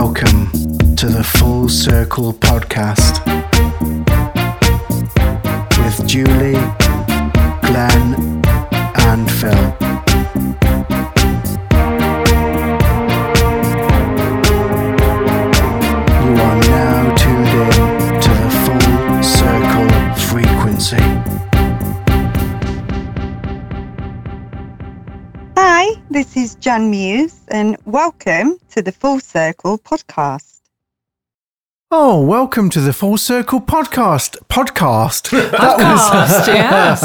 [0.00, 0.50] Welcome
[0.96, 3.24] to the Full Circle podcast
[5.78, 6.58] with Julie,
[7.62, 8.42] Glenn,
[8.96, 9.83] and Phil.
[26.74, 30.58] Jan Muse, and welcome to the Full Circle podcast.
[31.92, 34.38] Oh, welcome to the Full Circle podcast.
[34.48, 35.30] Podcast.
[35.52, 37.00] That Podcast, yes.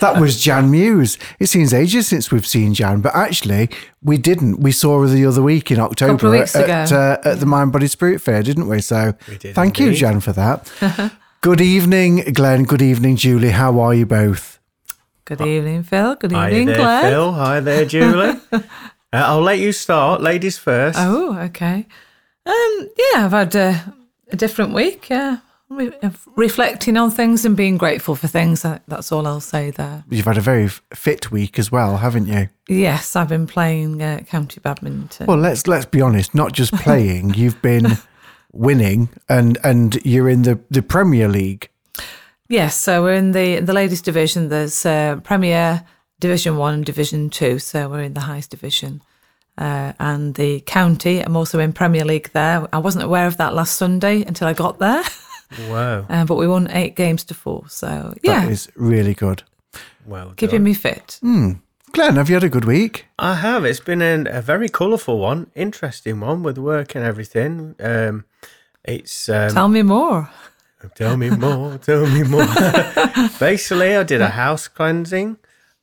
[0.00, 1.16] that was Jan Muse.
[1.38, 3.70] It seems ages since we've seen Jan, but actually,
[4.02, 4.58] we didn't.
[4.58, 6.96] We saw her the other week in October Couple weeks at, ago.
[6.96, 8.80] uh, at the Mind Body Spirit Fair, didn't we?
[8.80, 9.94] So, did thank you.
[9.94, 11.12] Jan, for that.
[11.40, 12.64] Good evening, Glenn.
[12.64, 13.50] Good evening, Julie.
[13.50, 14.58] How are you both?
[15.24, 16.16] Good evening, Phil.
[16.16, 17.12] Good Hi evening, there, Glenn.
[17.12, 17.32] Phil.
[17.32, 18.40] Hi there, Julie.
[19.14, 20.20] Uh, I'll let you start.
[20.20, 20.98] Ladies first.
[21.00, 21.86] Oh, okay.
[22.46, 23.94] Um, yeah, I've had a,
[24.28, 25.08] a different week.
[25.08, 25.38] Yeah,
[25.70, 25.92] Re-
[26.36, 28.62] reflecting on things and being grateful for things.
[28.62, 30.04] That's all I'll say there.
[30.10, 32.48] You've had a very fit week as well, haven't you?
[32.68, 35.26] Yes, I've been playing uh, county badminton.
[35.26, 36.34] Well, let's let's be honest.
[36.34, 37.96] Not just playing, you've been
[38.52, 41.70] winning, and and you're in the the Premier League.
[42.48, 44.50] Yes, so we're in the the ladies division.
[44.50, 45.82] There's uh, Premier
[46.20, 49.02] Division One and Division Two, so we're in the highest division.
[49.56, 52.66] Uh, and the county, I'm also in Premier League there.
[52.72, 55.02] I wasn't aware of that last Sunday until I got there,
[55.68, 56.06] Wow.
[56.08, 57.64] uh, but we won eight games to four.
[57.68, 59.42] So yeah, That is really good.
[60.06, 60.34] Well done.
[60.36, 61.20] keeping me fit.
[61.22, 63.06] Glenn, have you had a good week?
[63.20, 63.64] I have.
[63.64, 67.76] It's been an, a very colourful one, interesting one with work and everything.
[67.78, 68.24] Um,
[68.84, 70.28] it's um, Tell me more.
[70.96, 71.78] Tell me more.
[71.78, 72.44] Tell me more.
[73.38, 75.36] Basically, I did a house cleansing,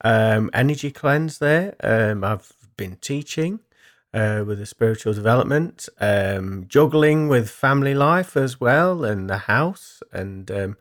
[0.03, 1.75] um, energy cleanse there.
[1.83, 3.59] Um, I've been teaching
[4.13, 10.01] uh, with the spiritual development, um, juggling with family life as well, and the house,
[10.11, 10.77] and um,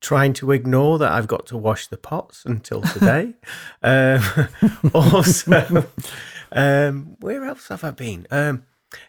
[0.00, 3.34] trying to ignore that I've got to wash the pots until today.
[3.82, 4.22] um,
[4.94, 5.86] also,
[6.52, 8.26] um, where else have I been?
[8.30, 8.64] Um,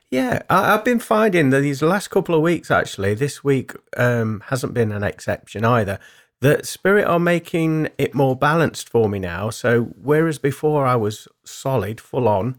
[0.10, 4.44] yeah, I, I've been finding that these last couple of weeks, actually, this week um,
[4.48, 6.00] hasn't been an exception either.
[6.42, 9.52] That Spirit are making it more balanced for me now.
[9.52, 12.58] So, whereas before I was solid, full on,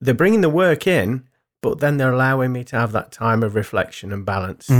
[0.00, 1.26] they're bringing the work in,
[1.62, 4.70] but then they're allowing me to have that time of reflection and balance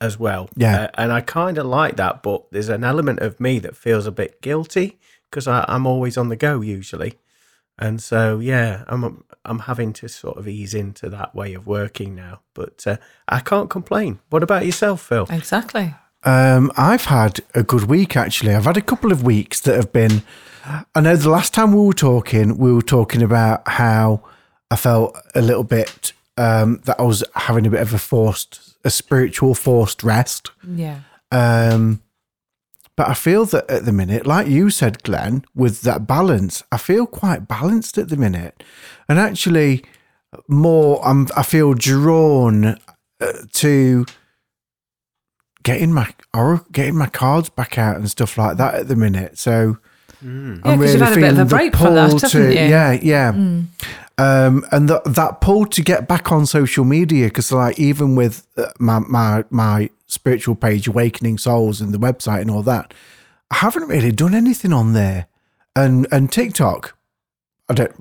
[0.00, 0.48] as well.
[0.56, 0.82] Yeah.
[0.82, 4.06] Uh, and I kind of like that, but there's an element of me that feels
[4.06, 4.98] a bit guilty
[5.30, 7.14] because I'm always on the go usually.
[7.78, 12.14] And so, yeah, I'm I'm having to sort of ease into that way of working
[12.14, 12.40] now.
[12.52, 14.20] But uh, I can't complain.
[14.28, 15.26] What about yourself, Phil?
[15.30, 15.94] Exactly.
[16.22, 18.54] Um, I've had a good week actually.
[18.54, 20.22] I've had a couple of weeks that have been.
[20.94, 24.22] I know the last time we were talking, we were talking about how
[24.70, 28.76] I felt a little bit um, that I was having a bit of a forced,
[28.84, 30.50] a spiritual forced rest.
[30.66, 31.00] Yeah.
[31.32, 32.02] Um,
[32.96, 36.76] but I feel that at the minute, like you said, Glenn, with that balance, I
[36.76, 38.62] feel quite balanced at the minute,
[39.08, 39.84] and actually
[40.48, 41.00] more.
[41.02, 41.28] I'm.
[41.36, 42.78] I feel drawn
[43.20, 44.04] uh, to
[45.62, 49.38] getting my or getting my cards back out and stuff like that at the minute.
[49.38, 49.78] So.
[50.22, 52.68] Yeah, 'cause you've had a bit of a the break from that, pull haven't you?
[52.68, 53.28] Yeah, yeah.
[54.18, 58.46] Um, and that that pull to get back on social media because, like, even with
[58.58, 62.92] uh, my my my spiritual page, Awakening Souls, and the website and all that,
[63.50, 65.26] I haven't really done anything on there.
[65.74, 66.94] And and TikTok,
[67.70, 67.94] I don't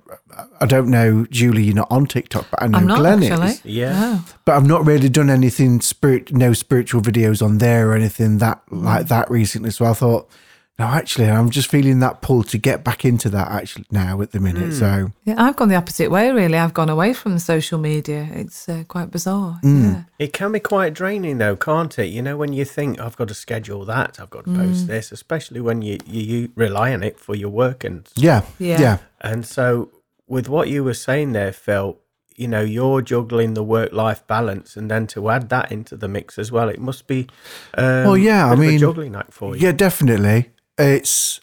[0.62, 3.48] I don't know, Julie, you're not on TikTok, but I know I'm not Glenn actually.
[3.48, 3.66] is.
[3.66, 4.00] Yeah.
[4.00, 4.22] No.
[4.46, 8.62] But I've not really done anything spirit, no spiritual videos on there or anything that
[8.72, 9.70] like that recently.
[9.72, 10.30] So I thought,
[10.80, 14.32] no, actually, I'm just feeling that pull to get back into that actually now at
[14.32, 14.74] the minute.
[14.74, 16.32] So Yeah, I've gone the opposite way.
[16.32, 18.30] Really, I've gone away from social media.
[18.32, 19.60] It's uh, quite bizarre.
[19.62, 19.84] Mm.
[19.84, 20.04] Yeah.
[20.20, 22.08] It can be quite draining, though, can't it?
[22.08, 24.56] You know, when you think I've got to schedule that, I've got to Mm.
[24.70, 28.44] post this, especially when you, you you rely on it for your work and yeah,
[28.58, 28.80] Yeah.
[28.82, 28.98] yeah.
[29.22, 29.92] And so,
[30.28, 31.98] with what you were saying there, Phil,
[32.36, 36.08] you know, you're juggling the work life balance, and then to add that into the
[36.08, 37.28] mix as well, it must be.
[37.78, 39.62] Um, Well, yeah, I bit a mean, juggling act for you.
[39.64, 40.52] Yeah, definitely.
[40.78, 41.42] It's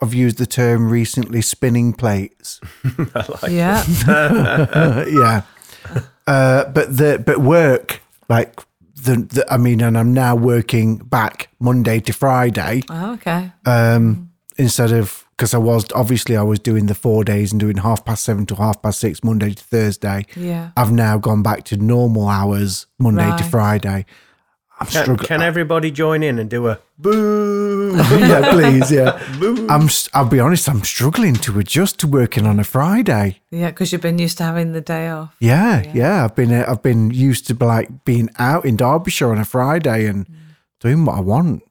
[0.00, 2.60] I've used the term recently spinning plates.
[3.14, 3.84] I like Yeah.
[4.08, 5.42] Uh, yeah.
[6.26, 8.60] Uh, but the but work like
[8.96, 13.52] the, the I mean and I'm now working back Monday to Friday Oh, okay.
[13.66, 17.78] um instead of because I was obviously I was doing the 4 days and doing
[17.78, 20.26] half past 7 to half past 6 Monday to Thursday.
[20.36, 20.70] Yeah.
[20.76, 24.06] I've now gone back to normal hours Monday to Friday.
[24.80, 25.28] I'm Can, struggling.
[25.28, 27.94] can everybody join in and do a boo?
[28.10, 29.22] yeah, please, yeah.
[29.38, 29.68] boo.
[29.70, 29.82] I'm.
[29.82, 30.68] s- I'll be honest.
[30.68, 33.40] I'm struggling to adjust to working on a Friday.
[33.52, 35.34] Yeah, because you've been used to having the day off.
[35.38, 36.24] Yeah, yeah.
[36.24, 36.52] I've been.
[36.52, 40.26] uh, I've been used to like being out in Derbyshire on a Friday and
[40.80, 41.62] doing what I want.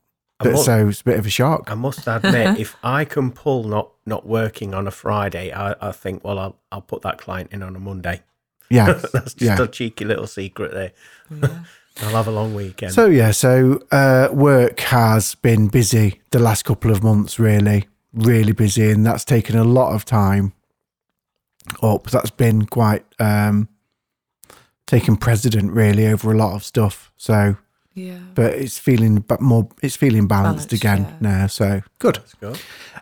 [0.46, 1.72] I But mu- so it's a bit of a shock.
[1.72, 5.92] I must admit, if I can pull not not working on a Friday, I, I
[5.92, 8.22] think, well, I'll I'll put that client in on a Monday.
[8.70, 9.62] Yeah, That's just yeah.
[9.62, 10.92] a cheeky little secret there.
[12.02, 12.92] I'll have a long weekend.
[12.94, 18.52] So yeah, so uh, work has been busy the last couple of months, really, really
[18.54, 20.54] busy, and that's taken a lot of time
[21.84, 22.10] up.
[22.10, 23.70] That's been quite um,
[24.88, 27.12] taken precedent, really, over a lot of stuff.
[27.16, 27.58] So,
[27.96, 28.18] Yeah.
[28.34, 31.18] but it's feeling but more, it's feeling balanced, Balanced, again yeah.
[31.42, 31.48] now.
[31.48, 32.20] So good.
[32.42, 32.62] Let's.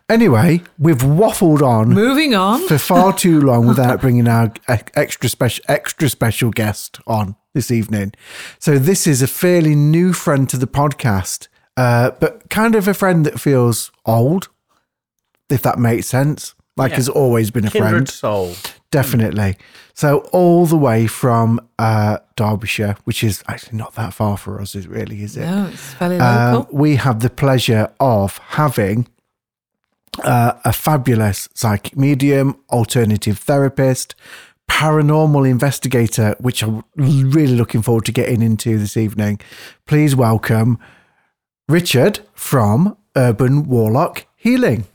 [0.09, 2.67] Anyway, we've waffled on Moving on.
[2.67, 8.13] for far too long without bringing our extra special extra special guest on this evening.
[8.59, 11.47] So this is a fairly new friend to the podcast,
[11.77, 14.49] uh, but kind of a friend that feels old,
[15.49, 16.53] if that makes sense.
[16.77, 16.97] Like Yeah.
[16.97, 18.53] has always been a Kindred friend, soul.
[18.91, 19.57] definitely.
[19.93, 24.73] So all the way from uh, Derbyshire, which is actually not that far for us,
[24.73, 25.45] is really, is it?
[25.45, 26.77] No, it's fairly Um, local.
[26.77, 29.07] we have the pleasure of having
[30.23, 34.15] uh, a fabulous psychic medium, alternative therapist,
[34.69, 39.41] paranormal investigator, which I'm really looking forward to getting into this evening.
[39.85, 40.79] Please welcome
[41.67, 44.85] Richard from Urban Warlock Healing.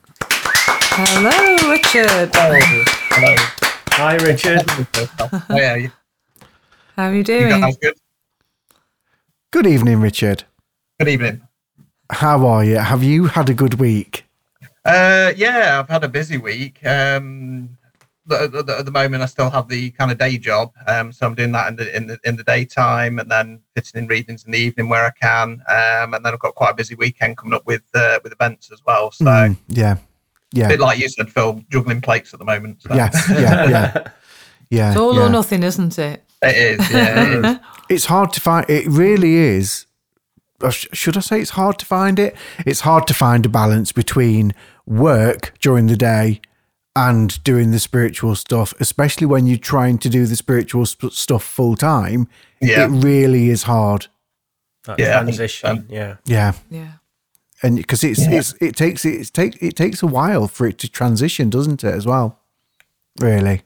[0.98, 2.30] Hello, Richard.
[2.34, 3.34] Hello.
[3.98, 4.62] Hi, Richard.
[5.20, 5.90] oh, yeah, you,
[6.96, 7.60] How are you you doing?
[7.60, 7.94] guys good?
[9.50, 10.44] Good evening, Richard.
[10.98, 11.42] Good evening.
[12.10, 12.76] How are you?
[12.78, 14.24] Have you had a good week?
[14.86, 16.78] Uh, yeah, I've had a busy week.
[16.86, 17.76] Um,
[18.24, 21.12] the, the, the- at the moment, I still have the kind of day job, um,
[21.12, 24.08] so I'm doing that in the in the in the daytime, and then fitting in
[24.08, 25.62] readings in the evening where I can.
[25.68, 28.70] Um, and then I've got quite a busy weekend coming up with uh, with events
[28.72, 29.10] as well.
[29.10, 29.96] So Mm, yeah.
[30.56, 30.68] A Yeah.
[30.68, 32.82] bit like you said, Phil, juggling plates at the moment.
[32.82, 32.94] So.
[32.94, 33.28] Yes.
[33.30, 33.68] Yeah.
[33.68, 34.08] Yeah.
[34.68, 34.90] Yeah.
[34.90, 35.26] It's all yeah.
[35.26, 36.24] or nothing, isn't it?
[36.42, 36.90] it is.
[36.90, 37.56] Yeah, it is.
[37.88, 39.86] it's hard to find it really is
[40.70, 44.52] should i say it's hard to find it it's hard to find a balance between
[44.86, 46.40] work during the day
[46.96, 51.44] and doing the spiritual stuff especially when you're trying to do the spiritual sp- stuff
[51.44, 52.26] full time
[52.60, 52.86] Yeah.
[52.86, 54.06] it really is hard
[54.86, 55.68] That Yeah, transition.
[55.70, 56.16] um, yeah.
[56.24, 56.92] yeah Yeah.
[57.62, 58.38] And because it's Yeah.
[58.38, 61.94] it's it takes it take it takes a while for it to transition doesn't it
[61.94, 62.38] as well
[63.20, 63.62] really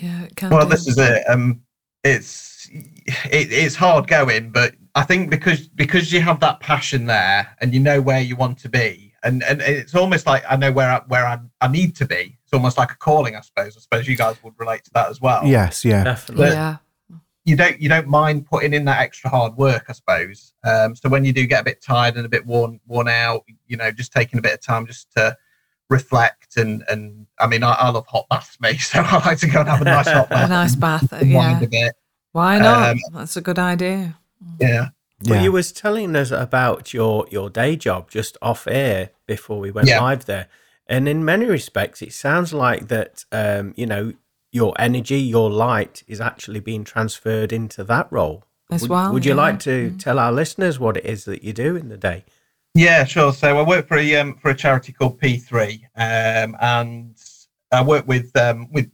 [0.00, 0.70] Yeah, it can well do.
[0.70, 1.62] this is it um
[2.04, 7.48] it's it, it's hard going but i think because because you have that passion there
[7.60, 10.70] and you know where you want to be and and it's almost like i know
[10.72, 13.76] where i where i, I need to be it's almost like a calling i suppose
[13.76, 16.48] i suppose you guys would relate to that as well yes yeah Definitely.
[16.48, 16.76] Yeah.
[17.48, 21.08] You don't you don't mind putting in that extra hard work i suppose um so
[21.08, 23.90] when you do get a bit tired and a bit worn worn out you know
[23.90, 25.36] just taking a bit of time just to
[25.90, 29.46] reflect and and i mean i, I love hot baths me so i like to
[29.48, 31.12] go and have a nice hot bath, A bath nice bath.
[31.12, 31.64] unwind Yeah.
[31.66, 31.94] a bit
[32.32, 32.90] Why not?
[32.90, 34.18] Um, That's a good idea.
[34.60, 34.88] yeah
[35.26, 39.70] Well, you was telling us about your your day job just off air before we
[39.70, 40.00] went Yeah.
[40.00, 40.46] live there,
[40.86, 43.24] and in many respects, it sounds like that.
[43.32, 44.12] Um, you know,
[44.52, 48.44] your energy, your light, is actually being transferred into that role.
[48.70, 49.36] As would, well, Would you yeah.
[49.42, 52.24] like to tell our listeners what it is that you do in the day?
[52.74, 53.32] Yeah, sure.
[53.32, 57.16] So I work for a um, for a charity called P3, um, and
[57.72, 58.90] I work with um, with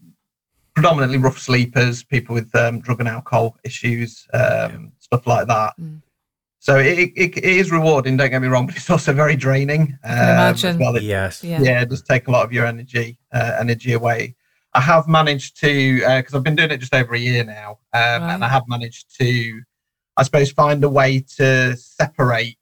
[0.74, 5.74] predominantly rough sleepers, people with um, drug and alcohol issues, um, stuff like that.
[5.80, 6.02] Mm.
[6.60, 8.16] So it, it, it is rewarding.
[8.16, 9.98] Don't get me wrong, but it's also very draining.
[10.02, 10.78] um, as imagine.
[10.80, 10.96] well.
[10.96, 11.44] It- Yes.
[11.44, 11.60] Yeah.
[11.60, 14.34] yeah, just take a lot of your energy uh, energy away.
[14.74, 18.22] I have managed to because I've been doing it just over a year now, um,
[18.24, 19.62] and I have managed to,
[20.16, 22.58] I suppose, find a way to separate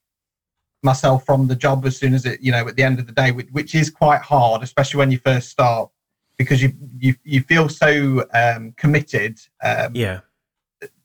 [0.83, 3.13] myself from the job as soon as it, you know, at the end of the
[3.13, 5.91] day, which, which is quite hard, especially when you first start,
[6.37, 10.21] because you you you feel so um, committed um, Yeah.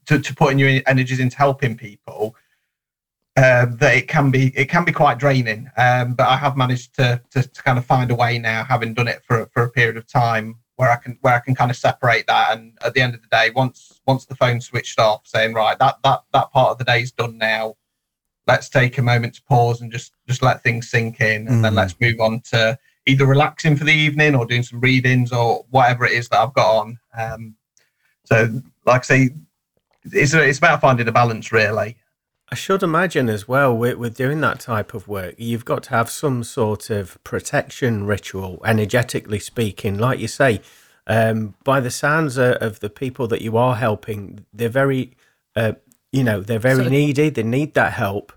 [0.08, 2.36] to, to putting your energies into helping people
[3.38, 5.70] um, that it can be it can be quite draining.
[5.78, 8.94] Um, but I have managed to, to to kind of find a way now, having
[8.94, 11.70] done it for for a period of time, where I can where I can kind
[11.70, 12.58] of separate that.
[12.58, 15.78] And at the end of the day, once once the phone switched off, saying right
[15.80, 17.76] that that that part of the day is done now.
[18.48, 21.74] Let's take a moment to pause and just just let things sink in, and then
[21.74, 21.78] Mhm.
[21.78, 26.06] let's move on to either relaxing for the evening or doing some readings or whatever
[26.06, 27.00] it is that I've got on.
[27.18, 27.56] Um,
[28.24, 29.30] so, like I say,
[30.06, 31.98] it's it's about finding a balance, really.
[32.50, 35.90] I should imagine as well with, with doing that type of work, you've got to
[35.90, 39.98] have some sort of protection ritual, energetically speaking.
[39.98, 40.62] Like you say,
[41.08, 45.12] um, by the sounds of, of the people that you are helping, they're very
[45.56, 45.74] uh,
[46.12, 47.30] you know they're very So- needy.
[47.30, 48.32] They need that help,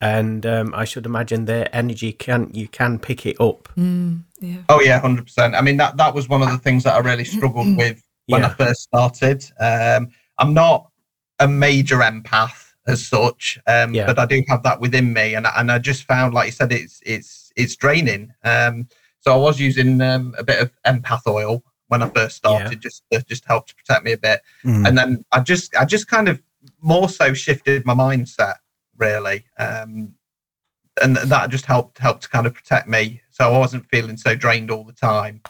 [0.00, 3.68] and um, I should imagine their energy can you can pick it up.
[3.76, 4.62] Mm, yeah.
[4.70, 5.54] Oh yeah, hundred percent.
[5.54, 8.42] I mean that that was one of the things that I really struggled with when
[8.44, 9.44] I first started.
[9.60, 10.90] Um, I'm not
[11.38, 14.06] a major empath as such, um, Yeah.
[14.06, 16.72] but I do have that within me, and and I just found, like you said,
[16.72, 18.32] it's it's it's draining.
[18.44, 18.88] Um,
[19.20, 23.02] so I was using um, a bit of empath oil when I first started, just
[23.10, 24.86] to, just help to protect me a bit, Mm.
[24.88, 26.40] and then I just I just kind of
[26.80, 28.56] more so shifted my mindset
[28.96, 29.44] really.
[29.58, 30.14] Um,
[31.02, 34.34] and that just helped helped to kind of protect me, so I wasn't feeling so
[34.34, 35.40] drained all the time.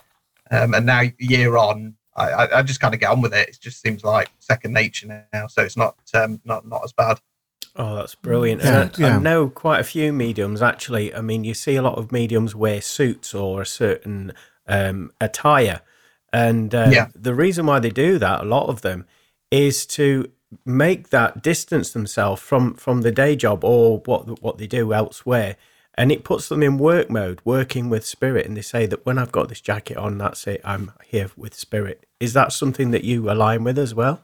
[0.52, 3.48] Um, and now, year on, I, I, I just kind of get on with it.
[3.48, 7.20] It just seems like second nature now, so it's not um, not not as bad.
[7.76, 8.62] Oh, that's brilliant.
[8.62, 9.16] Yeah, and I, yeah.
[9.16, 11.14] I know quite a few mediums actually.
[11.14, 14.32] I mean, you see a lot of mediums wear suits or a certain
[14.66, 15.80] um, attire.
[16.32, 17.08] And uh, Yeah.
[17.14, 19.06] the reason why they do that, a lot of them,
[19.50, 20.30] is to
[20.64, 25.56] make that distance themselves from, from the day job or what what they do elsewhere.
[25.94, 28.46] And it puts them in work mode, working with spirit.
[28.46, 31.54] And they say that when I've got this jacket on, that's it, I'm here with
[31.54, 32.06] spirit.
[32.20, 34.22] Is that something that you align with as well?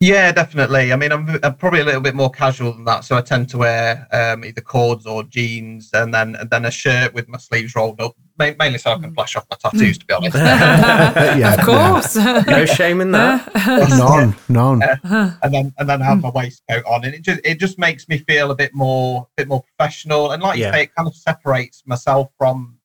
[0.00, 0.92] Yeah, definitely.
[0.92, 3.48] I mean, I'm, I'm probably a little bit more casual than that, so I tend
[3.48, 7.38] to wear um, either cords or jeans, and then and then a shirt with my
[7.38, 9.14] sleeves rolled up, ma- mainly so I can mm.
[9.14, 9.98] flash off my tattoos.
[9.98, 12.14] To be honest, yeah, of course.
[12.14, 13.52] No shame in that.
[13.88, 14.82] None, none.
[14.84, 16.38] Uh, and then and then I have my hmm.
[16.38, 19.48] waistcoat on, and it just it just makes me feel a bit more a bit
[19.48, 20.66] more professional, and like Yeah.
[20.66, 22.78] you say, it kind of separates myself from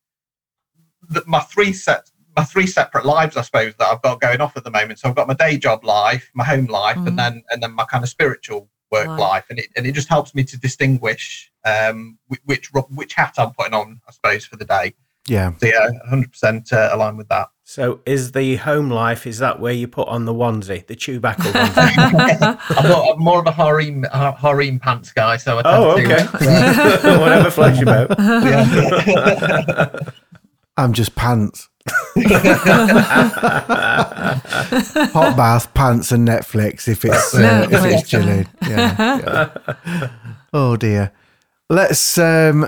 [1.10, 4.58] the, my three set my three separate lives, I suppose, that I've got going off
[4.58, 5.00] at the moment.
[5.00, 7.08] So I've got my day job life, my home life, Mhm.
[7.08, 9.20] and then and then my kind of spiritual work Right.
[9.20, 13.52] life, and it and it just helps me to distinguish um which which hat I'm
[13.52, 14.94] putting on, I suppose, for the day.
[15.26, 15.52] Yeah.
[15.58, 17.48] So yeah, 100 percent uh, aligned with that.
[17.66, 21.36] So is the home life, is that where you put on the onesie, the Chewbacca
[21.54, 22.60] onesie?
[22.78, 24.04] I'm, more, I'm more of a harem
[24.38, 26.46] harem pants guy, so I tend Oh, to, okay.
[26.46, 27.20] yeah.
[27.22, 28.10] Whatever floats your boat.
[28.20, 29.96] Yeah.
[30.76, 31.70] I'm just pants.
[35.14, 38.48] Hot bath, pants, and Netflix if it's uh, if it's chilling.
[38.62, 39.50] Yeah,
[39.88, 40.08] yeah.
[40.56, 41.12] Oh dear.
[41.70, 42.68] Let's um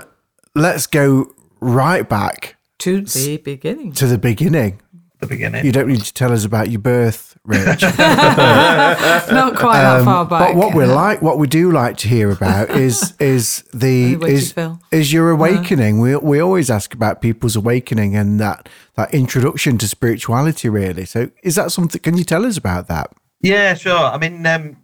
[0.56, 3.92] let's go right back to the beginning.
[3.92, 4.80] to the beginning.
[5.20, 5.64] the beginning.
[5.64, 7.82] You don't need to tell us about your birth, Rich.
[7.98, 10.48] Not quite that Um, far back.
[10.48, 14.26] But what we like, what we do like to hear about is is the The
[14.26, 14.80] is, Phil.
[14.90, 16.00] is your awakening.
[16.00, 20.68] We we always ask about people's awakening and that that introduction to spirituality.
[20.68, 22.00] Really, so is that something?
[22.00, 23.10] Can you tell us about that?
[23.40, 23.96] Yeah, sure.
[23.98, 24.76] I mean, um,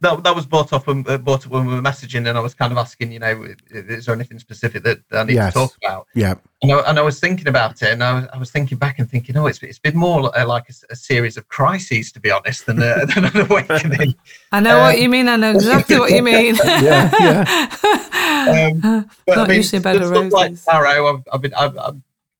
[0.00, 2.40] that that was brought up when, uh, brought up when we were messaging, and I
[2.40, 5.54] was kind of asking, you know, is there anything specific that I need Yes.
[5.54, 6.06] to talk about?
[6.14, 8.76] Yeah, And I, and I was thinking about it, and I was, I was thinking
[8.76, 12.20] back and thinking, oh, it's it's been more uh, like a series of crises, to
[12.20, 14.14] be honest, than, a, than an awakening.
[14.52, 15.28] I know what you mean.
[15.28, 16.56] I know exactly what you mean.
[16.64, 18.70] yeah, yeah.
[18.84, 20.64] Um, but Not usually a bed the of stuff like roses.
[20.66, 21.96] tarot, I've, I've been I've, I've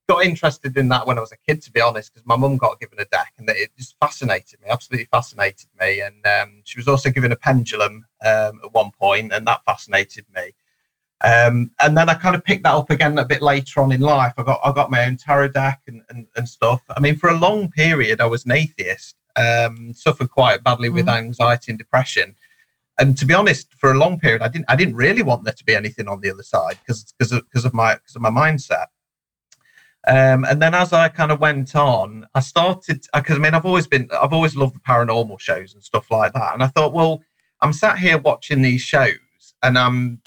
[0.08, 2.56] got interested in that when I was a kid, to be honest, because my mum
[2.56, 6.00] got given a deck and it just fascinated me, absolutely fascinated me.
[6.00, 10.26] And um, she was also given a pendulum um, at one point, and that fascinated
[10.34, 10.52] me.
[11.22, 14.00] Um, and then I kind of picked that up again a bit later on in
[14.00, 14.34] life.
[14.36, 16.82] I got I got my own tarot deck and, and, and stuff.
[16.90, 21.08] I mean, for a long period, I was an atheist, um, suffered quite badly with
[21.08, 22.34] anxiety and depression
[22.98, 25.52] and to be honest, for a long period, I didn't I didn't really want there
[25.52, 28.22] to be anything on the other side because because of, because of my because of
[28.22, 28.86] my mindset.
[30.06, 33.64] Um, and then as I kind of went on, I started because I mean I've
[33.64, 36.52] always been I've always loved the paranormal shows and stuff like that.
[36.52, 37.22] And I thought, well,
[37.62, 40.20] I'm sat here watching these shows, and I'm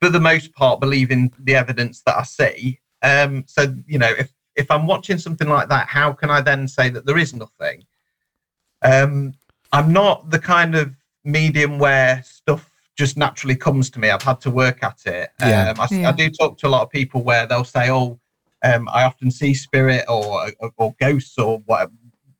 [0.00, 2.80] for the most part believing the evidence that I see.
[3.02, 6.66] Um, so you know, if if I'm watching something like that, how can I then
[6.66, 7.84] say that there is nothing?
[8.82, 9.34] Um,
[9.72, 14.10] I'm not the kind of medium where stuff just naturally comes to me.
[14.10, 15.30] I've had to work at it.
[15.40, 15.70] Yeah.
[15.70, 16.08] Um, I, Yeah.
[16.08, 18.18] I do talk to a lot of people where they'll say, "Oh,
[18.62, 21.92] um, I often see spirit or, or or ghosts or whatever."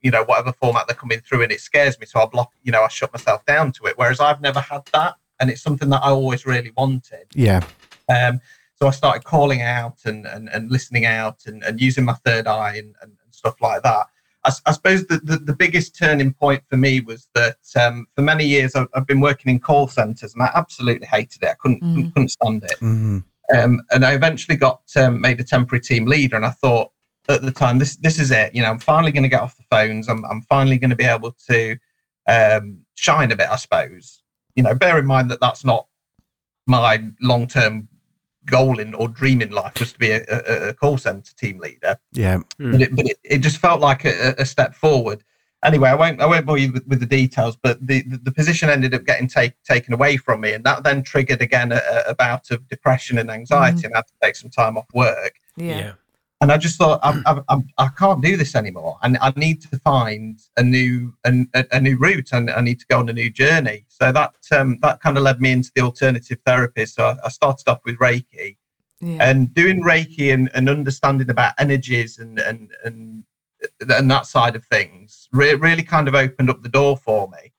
[0.03, 2.53] You know, whatever format they're coming through, and it scares me, so I block.
[2.63, 3.99] You know, I shut myself down to it.
[3.99, 7.27] Whereas I've never had that, and it's something that I always really wanted.
[7.35, 7.61] Yeah,
[8.09, 8.41] Um,
[8.77, 12.47] so I started calling out and, and, and listening out and, and using my third
[12.47, 14.07] eye and, and, and stuff like that.
[14.43, 18.47] I suppose the, the, the biggest turning point for me was that um, for many
[18.47, 21.49] years I've, I've been working in call centres and I absolutely hated it.
[21.51, 21.95] I couldn't, Mm.
[21.95, 22.81] couldn't, couldn't stand it.
[22.81, 23.25] Mhm.
[23.57, 26.91] Um, and I eventually got um, made a temporary team leader, and I thought
[27.29, 28.55] at the time, this this is it.
[28.55, 30.09] You know, I'm finally going to get off the phones.
[30.09, 31.77] I'm I'm finally going to be able to
[32.29, 34.23] um, shine a bit, I suppose.
[34.55, 35.87] You know, bear in mind that that's not
[36.67, 37.89] my long term
[38.47, 41.59] goal in or dream in life was to be a, a, a call center team
[41.59, 45.23] leader yeah, but, it, but it, it just felt like a, a step forward.
[45.65, 48.33] Anyway, I won't I won't bore you with, with the details, but the, the, the
[48.33, 51.81] position ended up getting take, taken away from me, and that then triggered again a,
[52.09, 55.35] a bout of depression and anxiety, and I had to take some time off work.
[55.57, 55.79] Yeah.
[55.79, 55.93] yeah.
[56.43, 59.61] And I just thought I, I, I, I can't do this anymore, and I need
[59.63, 63.13] to find a new a, a new route, and I need to go on a
[63.13, 63.85] new journey.
[63.89, 66.87] So that um, that kind of led me into the alternative therapy.
[66.87, 68.57] So I, I started off with Reiki,
[69.03, 69.19] Yeah.
[69.29, 73.25] and doing Reiki and, and understanding about energies and and and
[73.89, 77.53] and that side of things re- really kind of opened up the door for me.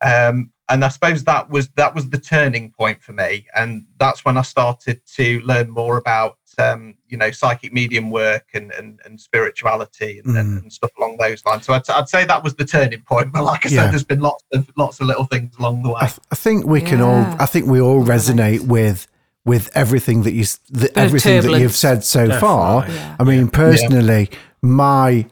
[0.00, 4.24] Um, and I suppose that was that was the turning point for me, and that's
[4.24, 9.00] when I started to learn more about um, you know psychic medium work and and,
[9.06, 11.64] and spirituality and, and, and stuff along those lines.
[11.64, 13.32] So I'd, I'd say that was the turning point.
[13.32, 13.84] But like I Yeah.
[13.84, 16.00] said, there's been lots of lots of little things along the way.
[16.02, 17.24] I, th- I think we can all.
[17.40, 19.08] I think we all resonate with
[19.46, 22.86] with everything that you the, everything that you've said so far.
[22.86, 23.16] Yeah.
[23.18, 24.28] I mean, personally,
[24.60, 25.24] my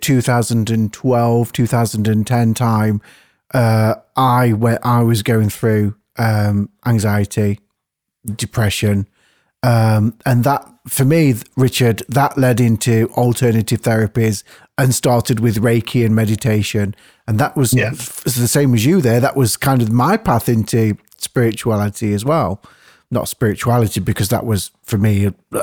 [0.00, 3.00] 2012, 2010 time,
[3.54, 7.58] uh, I went, I was going through um, anxiety,
[8.36, 9.08] depression,
[9.62, 14.42] um, and that for me, Richard, that led into alternative therapies
[14.76, 16.94] and started with Reiki and meditation,
[17.28, 17.90] and that was Yeah.
[17.92, 19.00] f- the same as you.
[19.00, 22.60] There, that was kind of my path into spirituality as well.
[23.12, 25.62] Not spirituality because that was for me uh,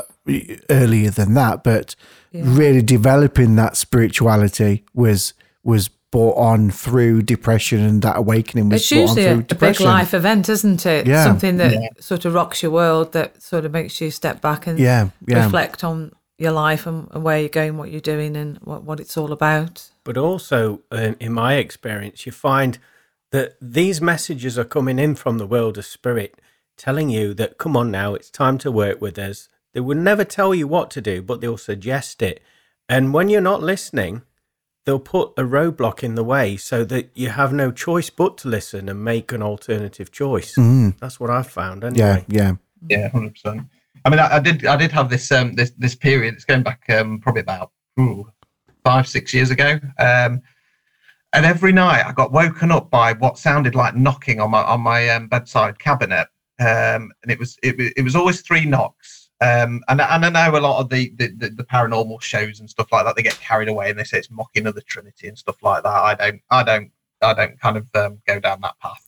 [0.70, 1.94] earlier than that, but
[2.32, 8.90] really developing that spirituality was was brought on through depression, and that awakening was It's
[8.90, 11.06] brought on usually a, through a big life event, isn't it?
[11.06, 11.24] Yeah.
[11.24, 11.88] Something that Yeah.
[12.00, 15.44] sort of rocks your world, that sort of makes you step back and Yeah, yeah.
[15.44, 18.98] reflect on your life and, and where you're going, what you're doing, and what, what
[18.98, 19.90] it's all about.
[20.02, 22.78] But also, um, in my experience, you find
[23.30, 26.40] that these messages are coming in from the world of spirit,
[26.76, 29.48] telling you that, come on now, it's time to work with us.
[29.72, 32.42] They will never tell you what to do, but they'll suggest it.
[32.88, 34.22] And when you're not listening,
[34.84, 38.48] they'll put a roadblock in the way so that you have no choice but to
[38.48, 40.54] listen and make an alternative choice.
[40.98, 42.24] That's what I've found anyway.
[42.28, 42.32] Mm.
[42.32, 42.52] Yeah, yeah.
[42.88, 43.62] Yeah, hundred percent.
[44.04, 46.34] I mean, I, I did, I did have this, um, this, this period.
[46.34, 48.30] It's going back, um, probably about ooh,
[48.82, 49.78] five, six years ago.
[49.98, 50.42] Um,
[51.32, 54.80] and every night I got woken up by what sounded like knocking on my on
[54.80, 56.26] my um, bedside cabinet,
[56.58, 59.19] um, and it was it, it was always three knocks.
[59.42, 62.68] Um, and, and I know a lot of the, the, the, the paranormal shows and
[62.68, 63.16] stuff like that.
[63.16, 65.82] They get carried away and they say it's mocking of the Trinity and stuff like
[65.82, 65.88] that.
[65.88, 66.90] I don't, I don't,
[67.22, 69.06] I don't kind of um, go down that path.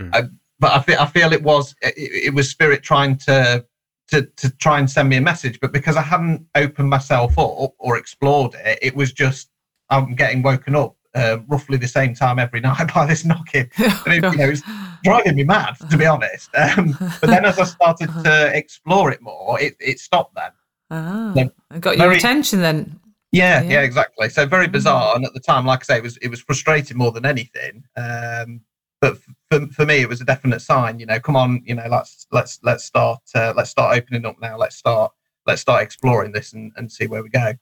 [0.00, 0.10] Hmm.
[0.12, 0.22] Uh,
[0.58, 3.64] but I feel, I feel it was it, it was spirit trying to
[4.08, 7.74] to to try and send me a message, but because I hadn't opened myself up
[7.78, 9.50] or explored it, it was just
[9.90, 13.70] I'm getting woken up uh, roughly the same time every night by this knocking.
[13.78, 14.62] And it, you know, it's
[15.02, 16.50] driving me mad to be honest.
[16.54, 20.50] Um, but then as I started to explore it more, it, it stopped then.
[20.90, 21.34] Ah,
[21.70, 23.00] I got your very- attention then.
[23.32, 23.70] Yeah, Yeah.
[23.70, 24.28] yeah, exactly.
[24.28, 26.96] So very bizarre, and at the time, like I say, it was it was frustrating
[26.96, 27.82] more than anything.
[27.96, 28.60] Um,
[29.00, 29.18] but
[29.50, 31.00] for, for me, it was a definite sign.
[31.00, 34.36] You know, come on, you know, let's let's let's start uh, let's start opening up
[34.40, 34.56] now.
[34.56, 35.10] Let's start
[35.46, 37.54] let's start exploring this and, and see where we go.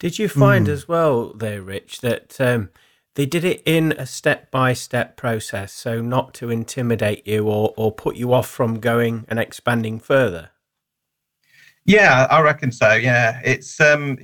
[0.00, 0.70] Did you find Mm.
[0.72, 2.70] as well, there, Rich, that um,
[3.14, 7.72] they did it in a step by step process, so not to intimidate you or,
[7.76, 10.50] or put you off from going and expanding further?
[11.84, 12.94] Yeah, I reckon so.
[12.94, 13.80] Yeah, it's.
[13.80, 14.18] um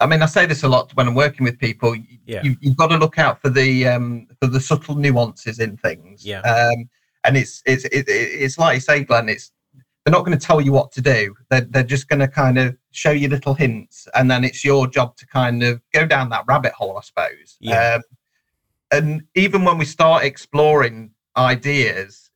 [0.00, 1.94] I mean, I say this a lot when I'm working with people.
[2.26, 2.42] Yeah.
[2.42, 6.24] you, you've got to look out for the um, for the subtle nuances in things.
[6.26, 6.40] Yeah.
[6.40, 6.88] Um,
[7.24, 9.28] and it's it's it, it- it's like you say, Glenn.
[9.28, 9.52] It's
[10.04, 11.34] they're not going to tell you what to do.
[11.48, 14.86] They're they're just going to kind of show you little hints, and then it's your
[14.86, 17.56] job to kind of go down that rabbit hole, I suppose.
[17.60, 17.94] Yeah.
[17.94, 18.02] Um,
[18.90, 22.30] and even when we start exploring ideas,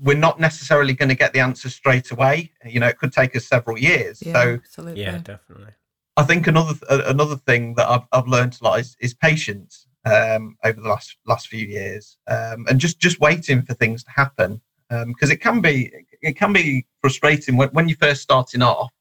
[0.00, 2.50] we're not necessarily going to get the answer straight away.
[2.64, 4.20] You know, it could take us several years.
[4.20, 5.02] Yeah, So absolutely.
[5.02, 5.72] Yeah, definitely.
[6.16, 9.86] I think another th- another thing that I've I've learned a lot is, is patience
[10.04, 14.10] um, over the last last few years, um, and just just waiting for things to
[14.10, 14.60] happen
[15.06, 15.90] because it can be
[16.22, 18.92] it can be frustrating when, when you're first starting off,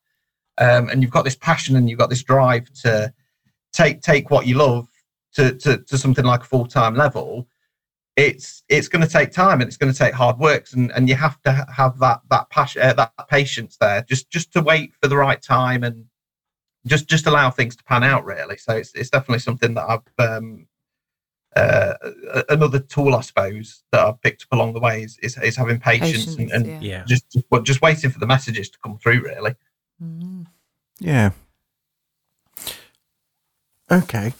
[0.57, 3.13] um, and you've got this passion and you've got this drive to
[3.73, 4.87] take take what you love
[5.33, 7.47] to to, to something like a full time level.
[8.17, 11.07] It's it's going to take time and it's going to take hard works and, and
[11.07, 14.93] you have to have that that passion uh, that patience there just just to wait
[15.01, 16.05] for the right time and
[16.85, 20.27] just just allow things to pan out really so it's, it's definitely something that i've
[20.29, 20.67] um
[21.55, 21.93] uh
[22.49, 25.79] another tool i suppose that i've picked up along the way is is, is having
[25.79, 26.79] patience, and, Patience, and yeah.
[26.81, 27.03] Yeah.
[27.05, 29.55] just just- well, just waiting for the messages to come through really
[30.01, 30.47] Mm.
[30.99, 31.31] Yeah.
[33.91, 34.33] Okay.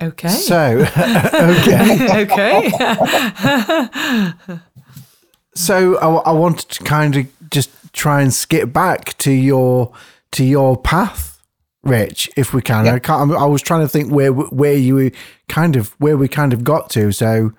[0.00, 0.28] Okay.
[0.28, 2.22] So, okay.
[2.26, 2.70] okay.
[5.54, 9.92] So I, I wanted to kind of just try and skip back to your
[10.30, 11.27] to your path
[11.84, 12.86] Rich, if we can.
[12.86, 12.94] Yeah.
[12.94, 13.30] I can't.
[13.32, 15.10] I was trying to think where where you
[15.48, 17.12] kind of where we kind of got to.
[17.12, 17.52] So,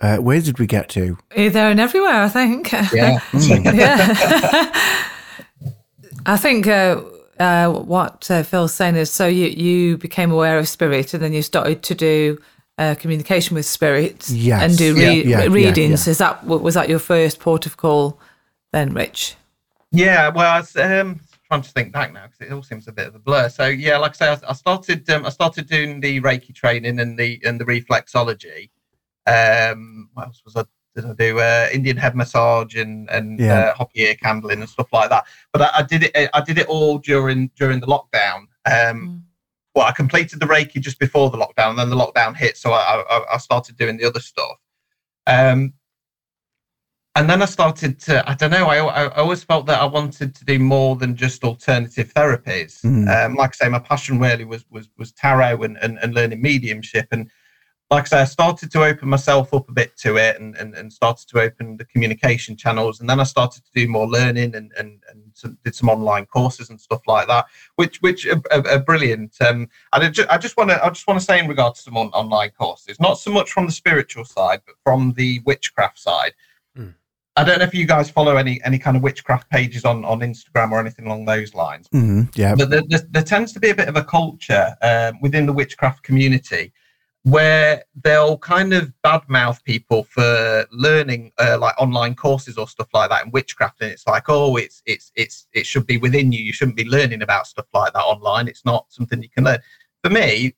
[0.00, 1.16] uh, where did we get to?
[1.36, 2.72] You're there and everywhere, I think.
[2.72, 3.20] Yeah.
[3.32, 4.72] yeah.
[6.26, 7.02] I think uh,
[7.38, 11.32] uh, what uh, Phil's saying is so you, you became aware of spirit and then
[11.32, 12.40] you started to do
[12.78, 14.62] uh, communication with spirits Yes.
[14.62, 16.06] and do re- yeah, yeah, readings.
[16.06, 16.10] yeah.
[16.12, 18.18] Is that was that your first port of call
[18.72, 19.36] then, Rich?
[19.92, 21.20] Yeah, well, I um,
[21.54, 23.48] trying to think back now because it all seems a bit of a blur.
[23.48, 26.98] So yeah, like I say, I, I started um, I started doing the Reiki training
[26.98, 28.70] and the and the reflexology.
[29.26, 30.64] Um, what else was I?
[30.94, 33.70] Did I do uh, Indian head massage and and Yeah.
[33.70, 35.24] uh, Hopi ear candling and stuff like that?
[35.52, 36.30] But I, I did it.
[36.34, 38.46] I did it all during during the lockdown.
[38.66, 39.24] Um,
[39.74, 42.72] well, I completed the Reiki just before the lockdown, and then the lockdown hit, so
[42.72, 44.56] I, I, I started doing the other stuff.
[45.26, 45.72] Um,
[47.16, 50.34] and then I started to, I don't know, I, I always felt that I wanted
[50.34, 52.82] to do more than just alternative therapies.
[52.82, 53.08] Mm.
[53.08, 56.42] Um, like I say, my passion really was was was tarot and, and, and learning
[56.42, 57.06] mediumship.
[57.12, 57.30] And
[57.88, 60.74] like I say, I started to open myself up a bit to it and, and,
[60.74, 62.98] and started to open the communication channels.
[62.98, 66.26] And then I started to do more learning and, and, and some, did some online
[66.26, 67.46] courses and stuff like that,
[67.76, 69.36] which which are, are, are brilliant.
[69.40, 71.78] Um, and I just, I just want to I just want to say in regards
[71.78, 75.40] to some on, online courses, not so much from the spiritual side, but from the
[75.46, 76.32] witchcraft side.
[77.36, 80.20] I don't know if you guys follow any any kind of witchcraft pages on on
[80.20, 81.88] Instagram or anything along those lines.
[81.88, 82.54] Mm, yeah.
[82.54, 85.52] but there, there, there tends to be a bit of a culture um, within the
[85.52, 86.72] witchcraft community
[87.22, 93.10] where they'll kind of badmouth people for learning uh, like online courses or stuff like
[93.10, 93.80] that in witchcraft.
[93.80, 96.42] And it's like oh it's it's it's it should be within you.
[96.42, 98.46] You shouldn't be learning about stuff like that online.
[98.46, 99.58] It's not something you can learn.
[100.02, 100.54] For me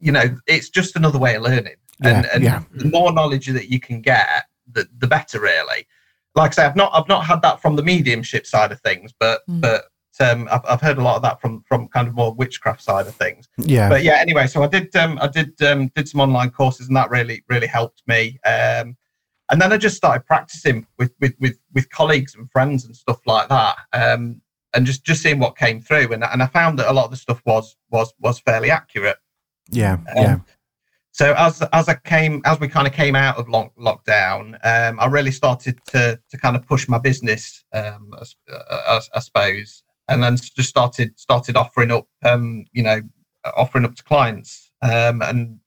[0.00, 1.76] you know it's just another way of learning.
[2.04, 2.64] And, and yeah.
[2.74, 5.86] the more knowledge that you can get the, the better really
[6.34, 9.12] like i say i've not i've not had that from the mediumship side of things
[9.18, 9.60] but Mm.
[9.60, 9.84] but
[10.20, 13.06] um, I've, I've heard a lot of that from from kind of more witchcraft side
[13.06, 13.88] of things Yeah.
[13.88, 16.96] but yeah anyway so i did um i did um did some online courses and
[16.96, 18.94] that really really helped me um
[19.50, 23.20] and then i just started practicing with with with, with colleagues and friends and stuff
[23.26, 24.40] like that um
[24.74, 27.10] and just just seeing what came through and, and i found that a lot of
[27.10, 29.16] the stuff was was was fairly accurate
[29.70, 29.94] yeah.
[29.94, 30.36] um, Yeah.
[31.14, 34.98] So as as I came as we kind of came out of lock, lockdown, um,
[34.98, 39.00] I really started to to kind of push my business, um, I, s- uh, I,
[39.14, 43.00] I suppose, and then just started started offering up, um, you know,
[43.56, 45.58] offering up to clients, um, and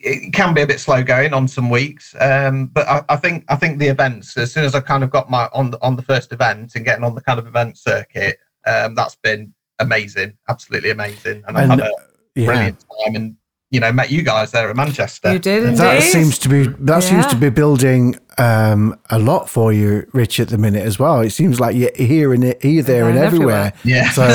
[0.00, 3.44] it can be a bit slow going on some weeks, um, but I, I think
[3.48, 5.94] I think the events as soon as I kind of got my on the on
[5.96, 10.38] the first event and getting on the kind of event circuit, um, that's been amazing,
[10.48, 11.90] absolutely amazing, and I've had a
[12.34, 12.46] Yeah.
[12.46, 13.36] brilliant time and
[13.70, 15.78] you know met you guys there at manchester You did indeed.
[15.78, 20.38] That seems to be that seems to be building um, a lot for you, Rich,
[20.38, 21.20] at the minute as well.
[21.22, 23.72] It seems like you're here and it here, there, and And everywhere.
[23.84, 24.30] yeah So,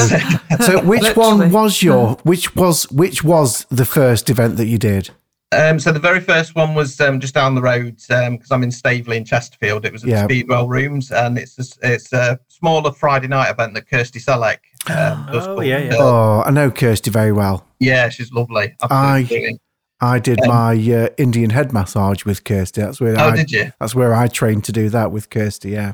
[0.60, 5.10] so which one was your which was which was the first event that you did?
[5.54, 8.64] um so the very first one was um just down the road um because i'm
[8.64, 10.24] in staveley in chesterfield it was at Yeah.
[10.24, 14.58] speedwell rooms and it's a, s- it's a smaller friday night event that kirsty selleck
[14.90, 15.96] um, Oh, yeah, yeah.
[15.98, 17.66] Oh, I know Kirsty very well.
[17.84, 19.62] Yeah she's lovely I- absolutely brilliant.
[20.02, 22.82] I did Um, my uh, Indian head massage with Kirsty.
[22.82, 25.70] That's where oh I did you that's where I trained to do that with Kirsty.
[25.72, 25.94] Yeah,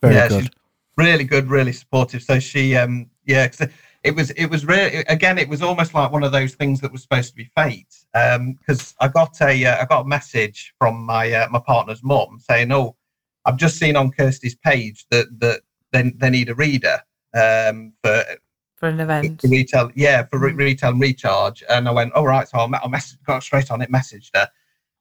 [0.00, 0.50] very yeah, good.
[0.96, 2.22] really good, really supportive.
[2.22, 3.66] So she, um, yeah, 'cause
[4.04, 6.92] it was, it was really, again, it was almost like one of those things that
[6.92, 7.92] was supposed to be fate.
[8.14, 12.02] Um, because I got a, uh, I got a message from my, uh, my partner's
[12.04, 12.94] mum saying, "Oh,
[13.44, 17.00] I've just seen on Kirsty's page that that they, they need a reader,
[17.34, 18.22] um, for
[18.82, 19.40] for an event.
[19.40, 20.58] for retail, yeah, for re- Mm.
[20.58, 23.70] retail and recharge." And I went, "All right," so I'll, me- I'll message, got straight
[23.70, 24.48] on it, messaged her.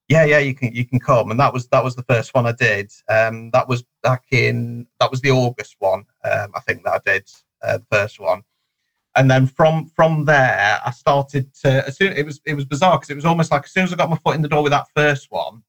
[0.07, 2.45] Yeah, yeah, you can you can come, and that was that was the first one
[2.45, 2.91] I did.
[3.09, 7.11] Um, that was back in that was the August one, um, I think that I
[7.11, 7.27] did
[7.63, 8.43] uh, the first one,
[9.15, 11.87] and then from from there I started to.
[11.87, 13.93] As soon it was it was bizarre because it was almost like as soon as
[13.93, 15.63] I got my foot in the door with that first one,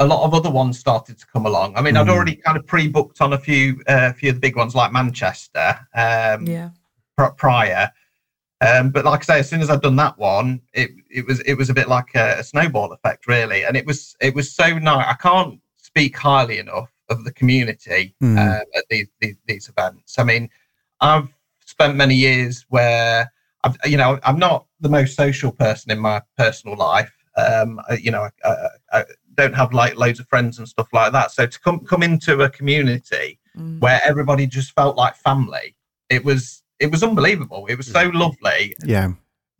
[0.00, 1.76] a lot of other ones started to come along.
[1.76, 2.10] I mean, I'd Mm.
[2.10, 5.78] already kind of pre-booked on a few uh, few of the big ones like Manchester.
[5.94, 6.70] Um, Yeah.
[7.16, 7.90] pr- prior.
[8.62, 11.40] Um, but like I say, as soon as I'd done that one, it it was
[11.40, 13.64] it was a bit like a, a snowball effect, really.
[13.64, 15.06] And it was it was so nice.
[15.06, 18.38] I can't speak highly enough of the community Mm.
[18.38, 20.18] um, at these, these these events.
[20.18, 20.48] I mean,
[21.00, 21.28] I've
[21.64, 23.30] spent many years where
[23.64, 27.12] I've you know I'm not the most social person in my personal life.
[27.36, 29.04] Um, I- you know, I, I, I
[29.40, 31.30] don't have like loads of friends and stuff like that.
[31.30, 33.80] So to come come into a community Mm.
[33.80, 35.74] where everybody just felt like family.
[36.08, 37.66] It was it was unbelievable.
[37.68, 38.76] It was so lovely.
[38.84, 39.08] Yeah,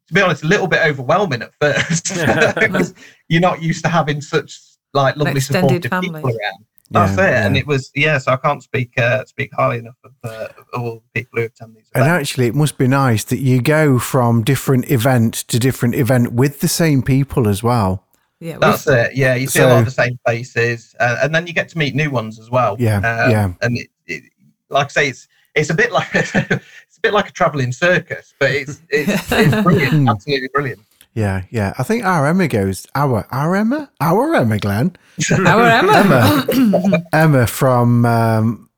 [0.09, 2.05] To be honest, a little bit overwhelming at first
[2.61, 2.95] because
[3.29, 4.61] you're not used to having such
[4.95, 6.21] like lovely extended supportive family.
[6.23, 6.65] people around.
[6.93, 8.19] That's Yeah, it, and it was yeah.
[8.19, 11.47] So I can't speak uh, speak highly enough of, uh, of all the people who
[11.47, 15.59] attend these And actually, it must be nice that you go from different event to
[15.59, 18.07] different event with the same people as well.
[18.41, 19.15] Yeah, That's it.
[19.15, 21.79] Yeah, you see a lot of the same faces, uh, and then you get to
[21.79, 22.75] meet new ones as well.
[22.79, 23.53] Yeah, Um, yeah.
[23.61, 24.23] And it, it,
[24.71, 28.33] like I say, it's it's a bit like it's a bit like a traveling circus,
[28.39, 30.81] but it's it's, it's brilliant, absolutely brilliant.
[31.13, 31.75] Yeah, yeah.
[31.77, 33.91] I think our Emma goes, our, our Emma?
[34.01, 34.97] Our Emma, Glenn.
[35.45, 36.47] Our Emma.
[36.55, 37.03] Emma.
[37.13, 38.71] Emma from um,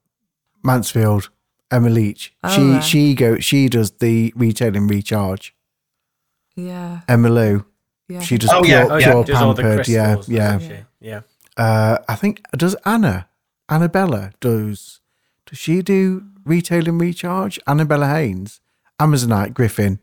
[0.64, 1.28] Mansfield,
[1.70, 2.34] Emma Leach.
[2.42, 2.82] Oh, she right.
[2.82, 5.54] she go she does the retail and recharge.
[6.56, 7.64] yeah, Emma Lou.
[8.08, 8.20] Yeah.
[8.20, 9.10] She does Oh, pure, yeah, Oh, yeah.
[9.12, 9.88] pure does all the pampered.
[9.88, 10.82] Yeah, crystals, yeah.
[11.00, 11.20] Yeah.
[11.56, 13.28] Uh, I think does Anna,
[13.68, 15.00] Annabella does.
[15.46, 17.58] Does she do retail and recharge?
[17.66, 18.60] Annabella Haynes,
[19.00, 20.00] Amazonite Griffin.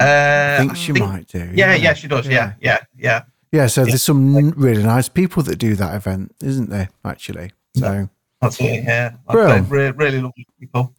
[0.00, 1.50] Uh, I think she might do.
[1.54, 2.26] Yeah, yeah, she does.
[2.26, 3.24] Yeah, yeah, yeah.
[3.52, 6.88] Yeah, so there's some really nice people that do that event, isn't there?
[7.04, 8.08] Actually, so
[8.42, 9.12] Absolutely, yeah.
[9.28, 9.48] I Bro.
[9.48, 10.92] say, re- really lovely people.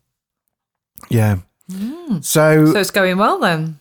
[1.10, 1.38] yeah.
[1.70, 2.24] Mm.
[2.24, 3.80] So, So it's going well then.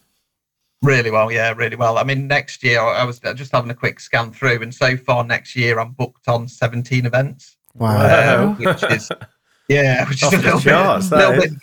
[0.85, 1.99] Really well, yeah, really well.
[1.99, 4.97] I mean, next year I I was just having a quick scan through, and so
[4.97, 7.97] far next year I'm booked on 17 events, wow.
[7.97, 9.11] uh, which is
[9.69, 11.51] yeah, which is Off a little charts, bit, little is.
[11.51, 11.63] bit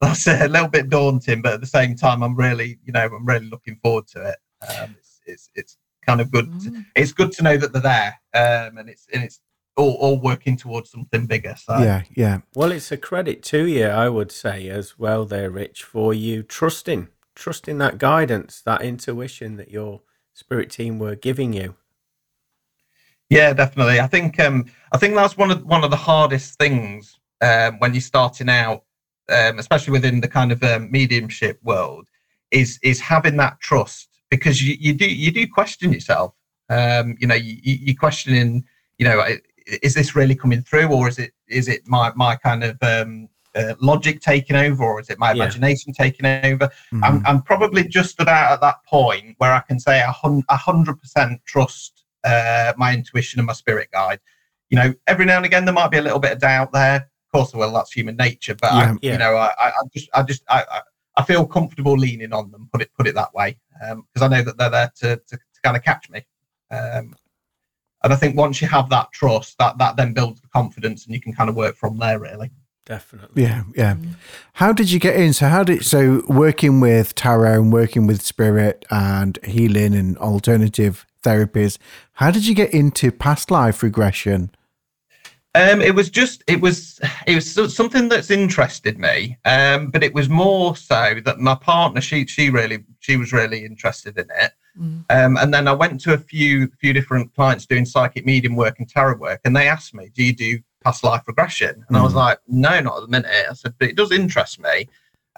[0.00, 3.26] that's a little bit daunting, but at the same time, I'm really, you know, I'm
[3.26, 4.36] really looking forward to it.
[4.68, 6.50] Um, it's, it's it's kind of good.
[6.50, 6.84] Mm.
[6.94, 9.40] It's good to know that they're there, um, and it's and it's
[9.76, 11.54] all, all working towards something bigger.
[11.56, 15.50] So Yeah, yeah, Well, it's a credit to you, I would say, as well, there,
[15.50, 20.02] Rich, for you trusting, trusting that guidance, that intuition that your
[20.34, 21.76] spirit team were giving you.
[23.30, 24.00] Yeah, definitely.
[24.00, 27.92] I think um, I think that's one of one of the hardest things um, when
[27.94, 28.84] you're starting out,
[29.28, 32.06] um, especially within the kind of um, mediumship world,
[32.50, 36.34] is is having that trust because you, you do you do question yourself.
[36.70, 38.64] Um, you know, you, you- you're questioning.
[38.98, 39.22] You know,
[39.82, 43.28] is this really coming through, or is it is it my my kind of um,
[43.54, 45.44] uh, logic taking over, or is it my Yeah.
[45.44, 46.70] imagination taking over?
[46.92, 47.04] Mhm.
[47.04, 51.40] I'm, I'm probably just about at that point where I can say a hundred percent
[51.44, 54.20] trust uh, my intuition and my spirit guide.
[54.70, 56.96] You know, every now and again there might be a little bit of doubt there.
[56.96, 57.72] Of course, there will.
[57.72, 58.54] That's human nature.
[58.54, 58.78] But Yeah.
[58.92, 59.12] I, Yeah.
[59.12, 60.82] you know, I, I just, I just, I,
[61.16, 62.68] I, feel comfortable leaning on them.
[62.72, 65.60] Put it, put it that way, because I know that they're there to, to, to
[65.62, 66.26] kind of catch me.
[66.70, 67.14] Um,
[68.04, 71.14] and I think once you have that trust, that that then builds the confidence, and
[71.14, 72.18] you can kind of work from there.
[72.18, 72.50] Really.
[72.88, 73.42] Definitely.
[73.42, 73.96] yeah, yeah.
[74.54, 75.34] How did you get in?
[75.34, 81.04] So how did so working with tarot and working with spirit and healing and alternative
[81.22, 81.76] therapies?
[82.14, 84.50] How did you get into past life regression?
[85.54, 89.36] Um, it was just it was it was something that's interested me.
[89.44, 93.66] Um, but it was more so that my partner she she really she was really
[93.66, 94.52] interested in it.
[94.80, 95.04] Mm.
[95.10, 98.78] Um, and then I went to a few few different clients doing psychic medium work
[98.78, 102.02] and tarot work, and they asked me, "Do you do past life regression?" And I
[102.02, 102.22] was Mm.
[102.24, 104.88] like, "No, not at the minute." I said, "But it does interest me."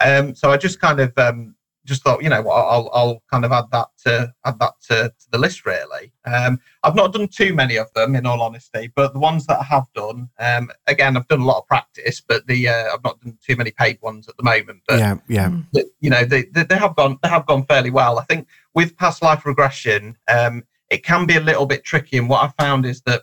[0.01, 1.55] Um, so I just kind of um,
[1.87, 4.13] just thought, you know, what, I'll I'll kind of add that to
[4.49, 5.67] add that to, to the list.
[5.67, 6.53] Really, um,
[6.85, 9.65] I've not done too many of them, in all honesty, but the ones that I
[9.65, 13.21] have done, um, again, I've done a lot of practice, but the uh, I've not
[13.21, 14.81] done too many paid ones at the moment.
[14.89, 17.91] But yeah, yeah, that, you know they, they they have gone they have gone fairly
[17.91, 18.19] well.
[18.19, 18.47] I think
[18.79, 20.55] with past life regression, um,
[20.91, 22.19] it can be a little bit tricky.
[22.19, 23.23] And what I found is that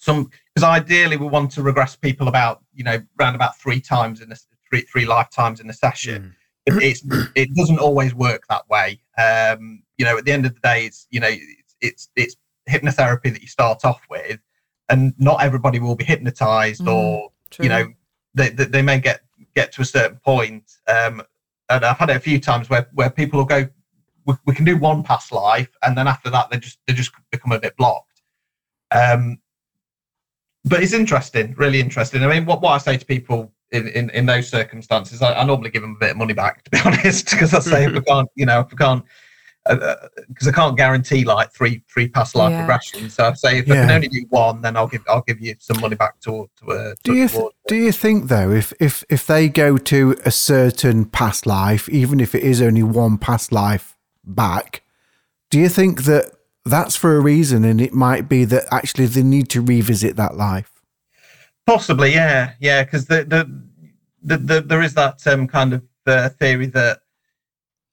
[0.00, 4.20] some because ideally we want to regress people about you know round about three times
[4.20, 6.34] in the three three lifetimes in the session.
[6.66, 7.02] It, it's
[7.34, 9.00] it doesn't always work that way.
[9.16, 12.36] Um, you know, at the end of the day, it's you know it's it's, it's
[12.68, 14.40] hypnotherapy that you start off with,
[14.88, 17.64] and not everybody will be hypnotized Mm, or True.
[17.64, 17.86] you know
[18.34, 19.20] they, they, they may get
[19.54, 21.20] get to a certain point um
[21.68, 23.68] and i've had it a few times where where people will go
[24.26, 27.10] we, we can do one past life and then after that they just they just
[27.32, 28.22] become a bit blocked
[28.92, 29.38] um
[30.64, 34.10] but it's interesting really interesting i mean what, what i say to people in, in,
[34.10, 36.78] in those circumstances I, I normally give them a bit of money back to be
[36.84, 39.04] honest because i say if we can't you know if we can't
[40.28, 42.60] because I can't guarantee like three three past life Yeah.
[42.60, 43.10] regression.
[43.10, 45.54] So I say if I can only do one, then I'll give I'll give you
[45.58, 46.72] some money back to to.
[46.72, 50.30] Uh, Do you th- do you think though, if if if they go to a
[50.30, 54.82] certain past life, even if it is only one past life back,
[55.50, 56.32] do you think that
[56.64, 60.36] that's for a reason, and it might be that actually they need to revisit that
[60.36, 60.70] life?
[61.66, 63.62] Possibly, yeah, yeah, because the, the,
[64.22, 67.00] the, the there is that um, kind of uh, theory that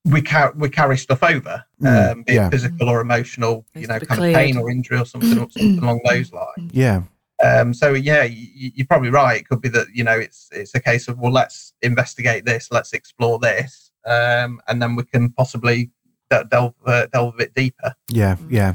[0.05, 3.99] we carry we carry stuff over, Mm, um, be it physical or emotional, you know,
[3.99, 6.47] to be kind of pain or injury or something, something along those lines.
[6.71, 7.03] Yeah,
[7.43, 9.41] Um, so yeah, you, you're probably right.
[9.41, 12.69] It could be that you know it's it's a case of well, let's investigate this,
[12.71, 15.91] let's explore this, um, and then we can possibly de-
[16.29, 17.95] delve uh, delve a bit deeper.
[18.09, 18.51] yeah, Mm.
[18.51, 18.73] yeah.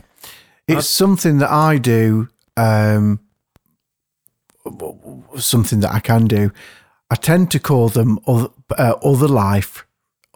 [0.68, 3.20] It's something that I do um,
[5.38, 6.50] something that I can do.
[7.10, 9.84] I tend to call them other, uh, other life,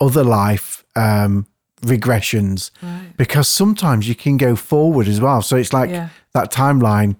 [0.00, 1.46] other life um,
[1.82, 3.16] regressions Right.
[3.16, 5.42] because sometimes you can go forward as well.
[5.42, 6.08] So it's like Yeah.
[6.34, 7.16] that timeline.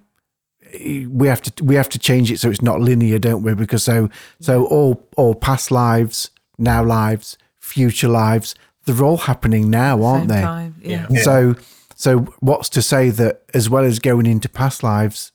[1.09, 3.53] We have to we have to change it so it's not linear, don't we?
[3.55, 4.09] Because so
[4.41, 8.53] so all all past lives, now lives, future lives,
[8.87, 10.41] they're all happening now, aren't Same they?
[10.41, 10.75] time.
[10.81, 11.05] Yeah.
[11.09, 11.21] Yeah.
[11.21, 11.55] So,
[11.95, 15.31] so what's to say that as well as going into past lives,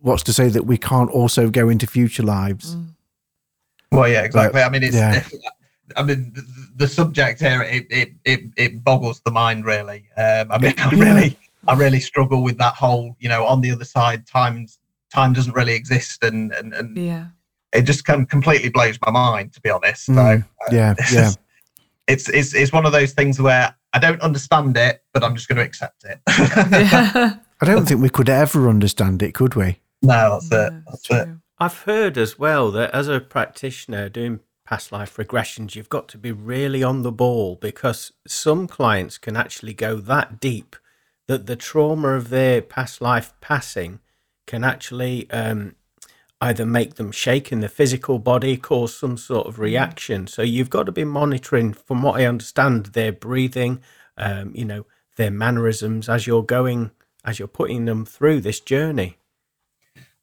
[0.00, 2.76] what's to say that we can't also go into future lives?
[3.92, 4.62] Well, yeah, exactly.
[4.62, 4.96] I mean, it's.
[4.96, 5.24] yeah.
[5.96, 6.42] I mean, the,
[6.76, 10.08] the subject here it, it it it boggles the mind really.
[10.16, 11.38] Um, I mean, I really
[11.68, 14.66] I really struggle with that whole you know on the other side time
[15.12, 17.26] time doesn't really exist and and, and Yeah.
[17.72, 20.06] it just kind of completely blows my mind to be honest.
[20.06, 21.30] So Mm, uh, yeah, yeah.
[22.06, 25.48] It's it's it's one of those things where I don't understand it, but I'm just
[25.48, 26.20] going to accept it.
[26.28, 27.36] Yeah.
[27.60, 29.80] I don't think we could ever understand it, could we?
[30.02, 30.84] no, that's it.
[30.86, 31.16] That's true.
[31.16, 31.28] it.
[31.58, 36.18] I've heard as well that as a practitioner doing past life regressions, you've got to
[36.18, 40.76] be really on the ball because some clients can actually go that deep
[41.28, 44.00] that the trauma of their past life passing
[44.46, 45.74] can actually um,
[46.40, 50.26] either make them shake in the physical body, cause some sort of reaction.
[50.26, 53.80] So you've got to be monitoring, from what I understand, their breathing,
[54.16, 56.90] um, you know, their mannerisms as you're going,
[57.24, 59.16] as you're putting them through this journey.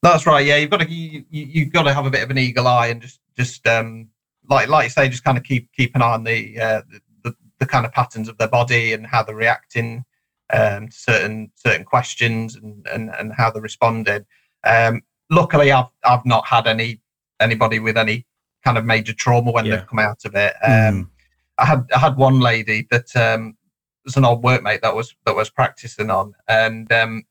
[0.01, 0.45] That's right.
[0.45, 2.67] Yeah, you've got to you, you, you've got to have a bit of an eagle
[2.67, 4.09] eye and just just um
[4.49, 6.99] like like you say, just kind of keep keep an eye on the uh, the,
[7.23, 10.03] the, the kind of patterns of their body and how they're reacting
[10.51, 14.25] um, to certain certain questions and and, and how they're responding.
[14.65, 15.01] Um,
[15.33, 17.01] luckily, I've I've not had any
[17.39, 18.25] anybody with any
[18.63, 19.77] kind of major trauma when Yeah.
[19.77, 20.53] they've come out of it.
[20.63, 21.09] Um, Mm.
[21.57, 23.57] I had I had one lady that um,
[24.05, 27.23] was an old workmate that was that was practicing on, and um,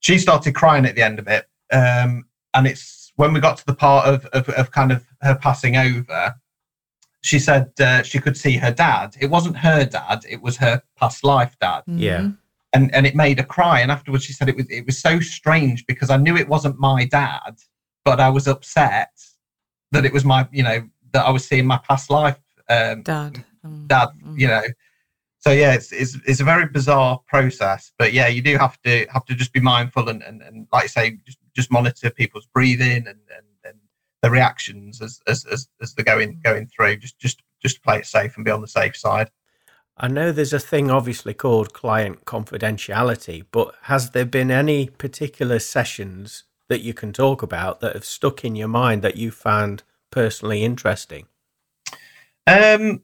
[0.00, 1.48] she started crying at the end of it.
[1.72, 5.34] Um, and it's when we got to the part of of, of kind of her
[5.34, 6.36] passing over.
[7.22, 9.16] She said uh, she could see her dad.
[9.20, 12.20] It wasn't her dad; it was her past life dad, Yeah.
[12.20, 12.36] Mhm.
[12.72, 13.80] And and it made her cry.
[13.80, 16.78] And afterwards, she said it was it was so strange because I knew it wasn't
[16.78, 17.58] my dad,
[18.04, 19.10] but I was upset
[19.92, 23.44] that it was my you know that I was seeing my past life um, Dad.
[23.64, 23.88] Mm.
[23.88, 24.38] dad Mm.
[24.38, 24.62] you know
[25.38, 29.06] so yeah it's, it's it's a very bizarre process but yeah you do have to
[29.12, 32.46] have to just be mindful and and, and like I say just, just monitor people's
[32.46, 33.78] breathing and and, and
[34.22, 38.06] the reactions as, as as as they're going going through just just just play it
[38.06, 39.30] safe and be on the safe side
[39.98, 45.58] I know there's a thing obviously called client confidentiality, but has there been any particular
[45.58, 49.84] sessions that you can talk about that have stuck in your mind that you found
[50.10, 51.26] personally interesting?
[52.46, 53.02] Um,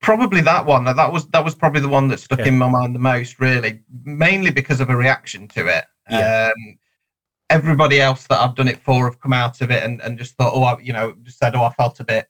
[0.00, 0.84] probably that one.
[0.84, 2.46] That was that was probably the one that stuck Yeah.
[2.48, 5.84] in my mind the most, really, mainly because of a reaction to it.
[6.10, 6.52] Yeah.
[6.56, 6.78] Um,
[7.50, 10.36] everybody else that I've done it for have come out of it and, and just
[10.36, 12.28] thought, oh, I, you know, just said, oh, I felt a bit,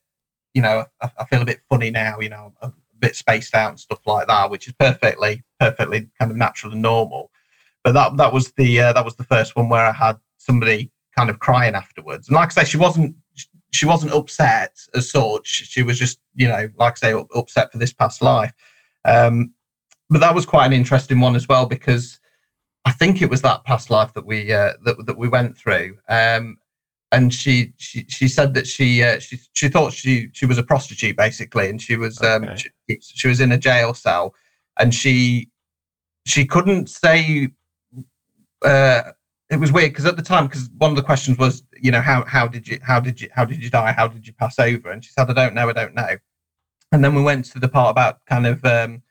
[0.53, 2.71] you know, I, I feel a bit funny now, you know, a
[3.05, 6.81] bit spaced out and stuff like that, which is perfectly, perfectly kind of natural and
[6.81, 7.31] normal.
[7.83, 10.91] But that that was the uh, that was the first one where I had somebody
[11.17, 12.27] kind of crying afterwards.
[12.27, 13.15] And like I say, she wasn't
[13.71, 15.47] she wasn't upset as such.
[15.47, 18.53] She was just, you know, like I say, up- upset for this past life.
[19.03, 19.53] Um,
[20.09, 22.19] but that was quite an interesting one as well because
[22.85, 25.97] I think it was that past life that we uh, that that we went through.
[26.07, 26.57] Um,
[27.15, 30.63] and she she she said that she uh, she she thought she she was a
[30.63, 34.35] prostitute basically, and she was um she, she was in a jail cell,
[34.79, 35.49] and she
[36.25, 37.49] she couldn't say.
[38.63, 39.11] Uh,
[39.51, 42.01] it was weird because at the time, because one of the questions was, you know,
[42.01, 43.93] how how did you how did you how did you die?
[43.93, 44.91] How did you pass over?
[44.91, 46.17] And she said, I don't know, I don't know.
[46.91, 49.03] And then we went to the part about kind of um,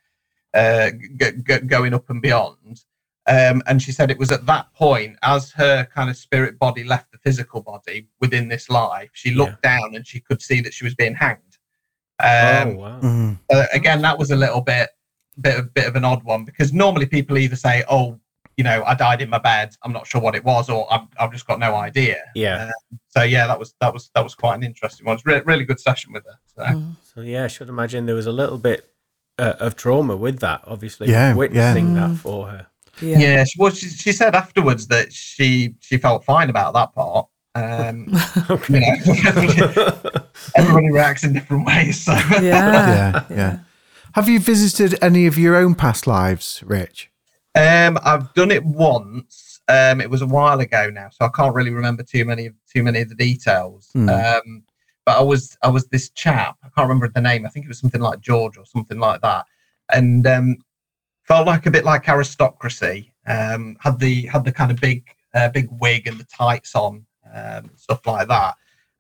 [0.53, 2.85] uh, g- g- going up and beyond.
[3.27, 6.85] Um, and she said it was at that point, as her kind of spirit body
[6.85, 10.85] left physical body within this life, she looked down and she could see that she
[10.85, 11.41] was being hanged.
[12.21, 13.01] Um, oh wow!
[13.01, 13.39] Mm.
[13.53, 14.91] uh, again, that was a little bit,
[15.41, 18.21] bit of bit of an odd one because normally people either say, "Oh,
[18.57, 19.75] you know, I died in my bed.
[19.83, 22.71] I'm not sure what it was," or "I've, I've just got no idea." Yeah.
[23.09, 25.17] So yeah, that was that was that was quite an interesting one.
[25.17, 26.39] It's re- really good session with her.
[26.55, 26.63] So.
[26.63, 26.97] Mm.
[27.15, 28.89] So yeah, I should imagine there was a little bit
[29.39, 30.63] uh, of trauma with that.
[30.67, 31.35] Obviously, Yeah, yeah.
[31.35, 32.19] witnessing that Mm.
[32.19, 32.67] for her.
[33.01, 33.19] Yeah.
[33.19, 37.27] Yeah, she, well, she, she said afterwards that she she felt fine about that part.
[37.55, 38.07] Um,
[38.69, 40.23] you know,
[40.57, 42.05] everybody reacts in different ways.
[42.05, 42.41] So yeah.
[42.41, 43.59] Yeah, yeah.
[44.15, 47.11] Have you visited any of your own past lives, Rich?
[47.57, 49.61] Um, I've done it once.
[49.69, 52.55] Um, it was a while ago now, so I can't really remember too many of
[52.73, 53.91] too many of the details.
[53.93, 54.09] Hmm.
[54.09, 54.65] Um,
[55.07, 56.57] but I was I was this chap.
[56.63, 57.47] I can't remember the name.
[57.47, 59.47] I think it was something like George or something like that,
[59.93, 60.57] and um,
[61.25, 63.13] felt like a bit like aristocracy.
[63.27, 65.05] Um, had the had the kind of big
[65.35, 67.05] uh, big wig and the tights on.
[67.35, 68.55] um, stuff like that.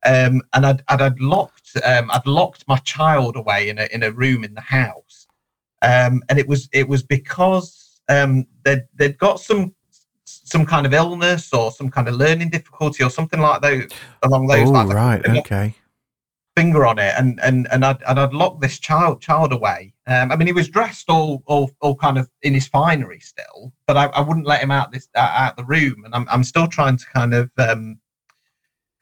[0.06, 4.02] Um, and I'd, I'd, I'd locked um, I'd locked my child away in a in
[4.02, 5.26] a room in the house,
[5.82, 9.74] um, and it was it was because um, they'd they'd got some
[10.24, 13.88] some kind of illness or some kind of learning difficulty or something like those
[14.24, 14.92] along those Oh, lines.
[14.92, 15.26] right.
[15.38, 15.74] Okay.
[16.56, 19.92] Finger on it, and and and I'd and I'd locked this child child away.
[20.06, 23.72] Um, I mean, he was dressed all all all kind of in his finery still,
[23.88, 26.44] but I, I wouldn't let him out this uh, out the room, and I'm I'm
[26.44, 27.98] still trying to kind of um,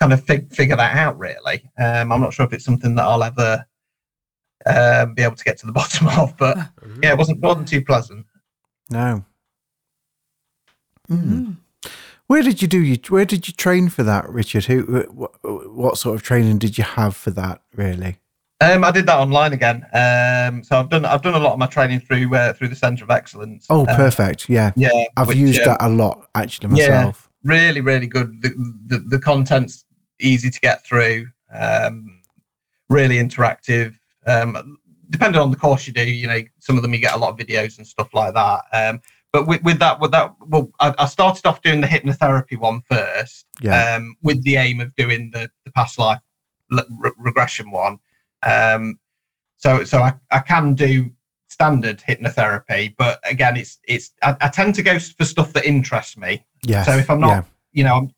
[0.00, 1.18] kind of fig- figure that out.
[1.18, 3.66] Really, um, I'm not sure if it's something that I'll ever
[4.64, 6.56] um, be able to get to the bottom of, but
[7.02, 8.24] yeah, it wasn't wasn't too pleasant.
[8.90, 9.24] No.
[11.10, 11.56] Mm.
[12.28, 12.96] Where did you do you?
[13.08, 14.64] Where did you train for that, Richard?
[14.64, 14.82] Who?
[15.10, 17.62] What, what sort of training did you have for that?
[17.74, 18.16] Really?
[18.60, 19.84] Um, I did that online again.
[19.92, 22.76] Um, so I've done I've done a lot of my training through uh, through the
[22.76, 23.66] Centre of Excellence.
[23.68, 24.48] Oh, Uh, perfect.
[24.48, 27.28] Yeah, yeah, I've which, used um, that a lot actually myself.
[27.44, 27.52] yeah.
[27.52, 28.50] really really good the,
[28.86, 29.84] the the content's
[30.20, 32.20] easy to get through um
[32.88, 33.92] really interactive
[34.28, 34.78] um
[35.10, 37.30] depending on the course you do you know some of them you get a lot
[37.30, 39.00] of videos and stuff like that um
[39.32, 42.82] but with, with that with that well I, I started off doing the hypnotherapy one
[42.90, 43.96] first Yeah.
[43.96, 46.20] um with the aim of doing the the past life
[46.70, 47.98] re- regression one
[48.42, 48.98] um
[49.56, 51.10] so so I, I can do
[51.48, 56.16] standard hypnotherapy but again it's it's I, I tend to go for stuff that interests
[56.16, 56.86] me Yes.
[56.86, 57.42] so if I'm not, yeah.
[57.72, 58.10] you know, I'm,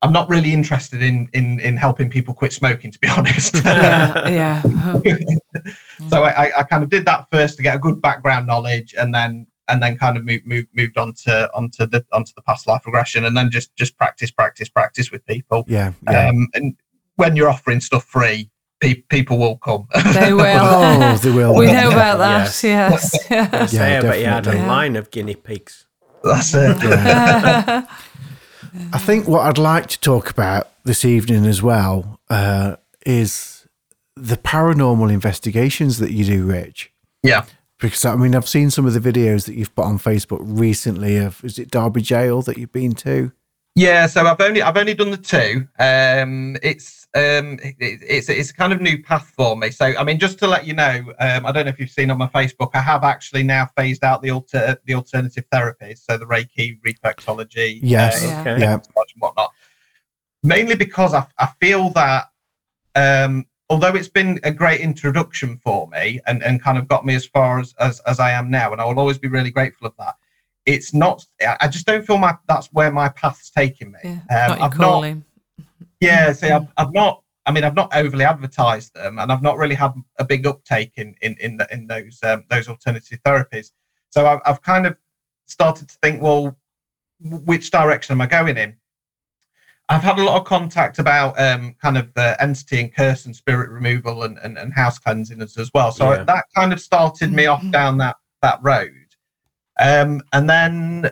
[0.00, 3.54] I'm not really interested in in in helping people quit smoking, to be honest.
[3.64, 4.62] yeah, yeah.
[6.08, 8.94] so I, I- I kind of did that first to get a good background knowledge,
[8.98, 12.42] and then and then kind of moved moved moved on to onto the onto the
[12.42, 15.64] past life regression, and then just just practice practice practice with people.
[15.68, 16.28] yeah, yeah.
[16.28, 16.76] Um, and
[17.16, 18.50] when you're offering stuff free,
[18.80, 19.86] pe- people will come.
[20.14, 20.44] They will.
[20.60, 21.54] oh, they will.
[21.58, 21.94] we know they?
[21.94, 22.62] about that.
[22.62, 23.14] Yes.
[23.30, 23.70] I yes.
[23.70, 24.68] say, Yeah, but you had a definitely.
[24.68, 25.86] line of guinea pigs.
[26.24, 26.76] That's it.
[26.82, 27.86] Yeah.
[28.92, 33.66] I think what I'd like to talk about this evening as well uh, is
[34.16, 36.90] the paranormal investigations that you do, Rich.
[37.22, 37.44] Yeah.
[37.84, 41.16] Because I mean, I've seen some of the videos that you've put on Facebook recently.
[41.18, 43.30] Of is it Derby Jail that you've been to?
[43.76, 45.66] Yeah, so I've only I've only done the two.
[45.80, 49.70] Um, it's um, it, it's it's a kind of new path for me.
[49.70, 52.10] So I mean, just to let you know, um, I don't know if you've seen
[52.10, 56.16] on my Facebook, I have actually now phased out the alter the alternative therapies, so
[56.16, 58.22] the Reiki, reflexology, Yes.
[58.22, 58.40] uh, Yeah.
[58.40, 58.60] Okay.
[58.60, 58.72] Yeah.
[58.74, 58.82] and
[59.18, 59.50] whatnot.
[60.42, 62.26] Mainly because I I feel that
[62.94, 63.44] um,
[63.74, 67.26] although it's been a great introduction for me and, and kind of got me as
[67.26, 69.94] far as, as as I am now, and I will always be really grateful of
[69.98, 70.14] that.
[70.64, 71.26] It's not.
[71.60, 73.98] I just don't feel my that's where my path's taking me.
[74.04, 75.24] Yeah, Um, not I've not calling.
[76.00, 77.22] yeah, see, I've, I've not.
[77.46, 80.92] I mean, I've not overly advertised them, and I've not really had a big uptake
[80.96, 83.72] in in in, the, in those um, those alternative therapies.
[84.10, 84.96] So I've, I've kind of
[85.46, 86.56] started to think, well,
[87.20, 88.76] which direction am I going in?
[89.88, 93.36] I've had a lot of contact about um, kind of the entity and curse and
[93.36, 95.92] spirit removal and, and, and house cleansing as, as well.
[95.92, 96.24] So Yeah.
[96.24, 98.92] that kind of started me off down that that road.
[99.80, 101.10] Um, and then,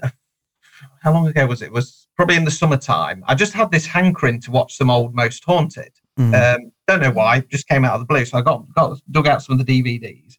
[1.03, 1.67] how long ago was it?
[1.67, 3.25] It was probably in the summertime.
[3.27, 5.93] I just had this hankering to watch some old Most Haunted.
[6.19, 6.57] Mm.
[6.57, 8.25] Um, don't know why, just came out of the blue.
[8.25, 10.37] So I got got dug out some of the DVDs,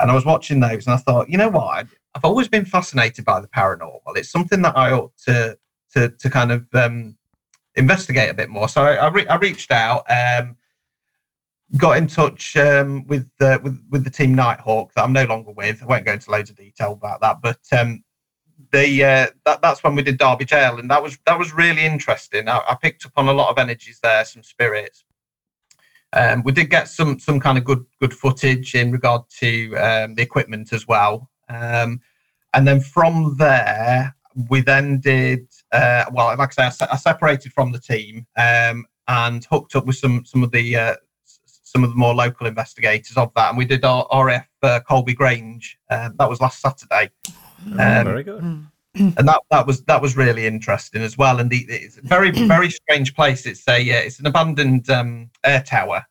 [0.00, 1.86] and I was watching those, and I thought, you know what?
[2.14, 4.00] I've always been fascinated by the paranormal.
[4.16, 5.56] It's something that I ought to
[5.94, 7.16] to to kind of um,
[7.76, 8.68] investigate a bit more.
[8.68, 10.56] So I, re- I reached out, um,
[11.76, 15.52] got in touch um, with uh, with with the team Nighthawk that I'm no longer
[15.52, 15.82] with.
[15.82, 18.02] I won't go into loads of detail about that, but um,
[18.72, 21.84] the uh, that that's when we did Derby Jail, and that was that was really
[21.84, 22.48] interesting.
[22.48, 25.04] I, I picked up on a lot of energies there, some spirits.
[26.12, 30.14] Um, we did get some some kind of good good footage in regard to um,
[30.14, 32.00] the equipment as well, um,
[32.52, 34.14] and then from there
[34.48, 36.36] we then did uh, well.
[36.36, 39.96] Like I say, I, se- I separated from the team um, and hooked up with
[39.96, 40.94] some some of the uh,
[41.44, 45.14] some of the more local investigators of that, and we did our RAF uh, Coleby
[45.14, 45.78] Grange.
[45.90, 47.10] Um, that was last Saturday
[47.66, 48.42] Oh, Um, very good.
[48.42, 48.66] Mm.
[48.96, 51.38] and that that was that was really interesting as well.
[51.38, 53.46] And the, it's a very very strange place.
[53.46, 56.04] It's a uh, it's an abandoned um, air tower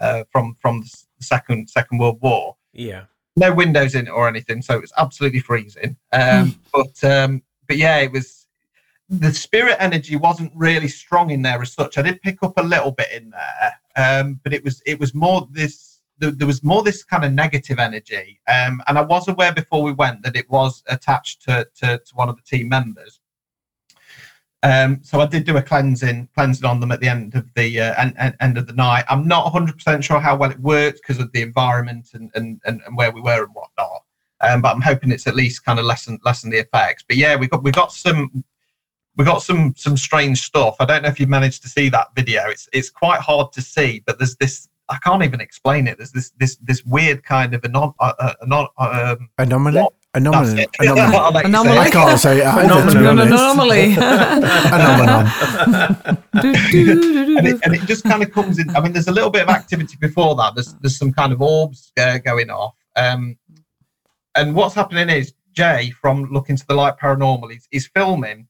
[0.00, 2.56] uh, from from the second Second World War.
[2.72, 3.04] Yeah.
[3.38, 5.96] No windows in it or anything, so it's absolutely freezing.
[6.12, 8.45] Um, but um, but yeah, it was
[9.08, 11.96] the spirit energy wasn't really strong in there as such.
[11.96, 15.14] I did pick up a little bit in there, um, but it was it was
[15.14, 16.00] more this.
[16.18, 19.82] There, there was more this kind of negative energy, um, and I was aware before
[19.82, 23.20] we went that it was attached to to, to one of the team members.
[24.62, 27.80] Um, so I did do a cleansing cleansing on them at the end of the
[27.80, 29.04] uh, end, end of the night.
[29.08, 32.60] I'm not 100 percent sure how well it worked because of the environment and, and
[32.64, 34.02] and and where we were and whatnot.
[34.40, 37.04] Um, but I'm hoping it's at least kind of lessen lessen the effects.
[37.06, 38.42] But yeah, we got we got some
[39.16, 40.76] we got some some strange stuff.
[40.80, 42.42] I don't know if you've managed to see that video.
[42.48, 44.68] It's it's quite hard to see, but there's this.
[44.88, 45.96] I can't even explain it.
[45.98, 49.80] There's this this this weird kind of anon, uh, uh, anon, um, Anomaly?
[49.80, 49.94] What?
[50.14, 50.66] Anomaly.
[50.80, 51.16] Anomaly.
[51.16, 51.78] I'll let you say Anomaly.
[51.78, 53.32] I can't say it either, to be An honest.
[53.32, 53.94] anomaly.
[54.72, 55.30] Anomaly.
[57.38, 58.70] And it, and it just kind of comes in.
[58.76, 60.54] I mean, there's a little bit of activity before that.
[60.54, 62.76] There's there's some kind of orbs uh, going off.
[62.94, 63.36] Um,
[64.36, 68.46] and what's happening is Jay from Looking to the Light Paranormal, he's, he's filming,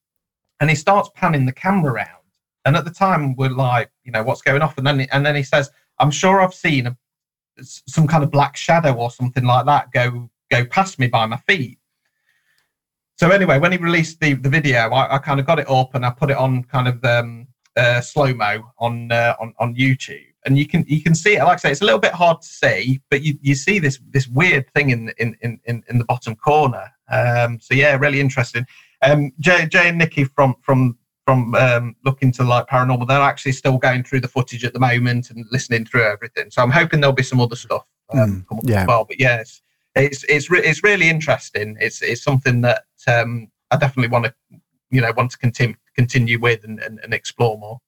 [0.60, 2.08] and he starts panning the camera around.
[2.64, 4.76] And at the time, we're like, you know, what's going off?
[4.78, 6.96] And then and then he says, "I'm sure I've seen a,
[7.62, 11.36] some kind of black shadow or something like that go go past me by my
[11.36, 11.78] feet."
[13.18, 15.94] So anyway, when he released the, the video, I, I kind of got it up
[15.94, 19.74] and I put it on kind of um, uh, slow mo on, uh, on on
[19.74, 21.44] YouTube, and you can you can see it.
[21.44, 24.00] Like I say, it's a little bit hard to see, but you, you see this
[24.10, 26.90] this weird thing in in in in, in the bottom corner.
[27.08, 28.66] Um, so yeah, really interesting.
[29.06, 33.52] Um, Jay, Jay and Nikki from from from um, looking to like paranormal, they're actually
[33.52, 36.50] still going through the footage at the moment and listening through everything.
[36.50, 38.82] So I'm hoping there'll be some other stuff um, Mm, come up yeah.
[38.82, 39.04] as well.
[39.04, 39.62] But yeah, it's
[39.94, 41.76] it's it's, re- it's really interesting.
[41.80, 44.34] It's it's something that um, I definitely want to
[44.90, 47.80] you know want to continue continue with and, and, and explore more.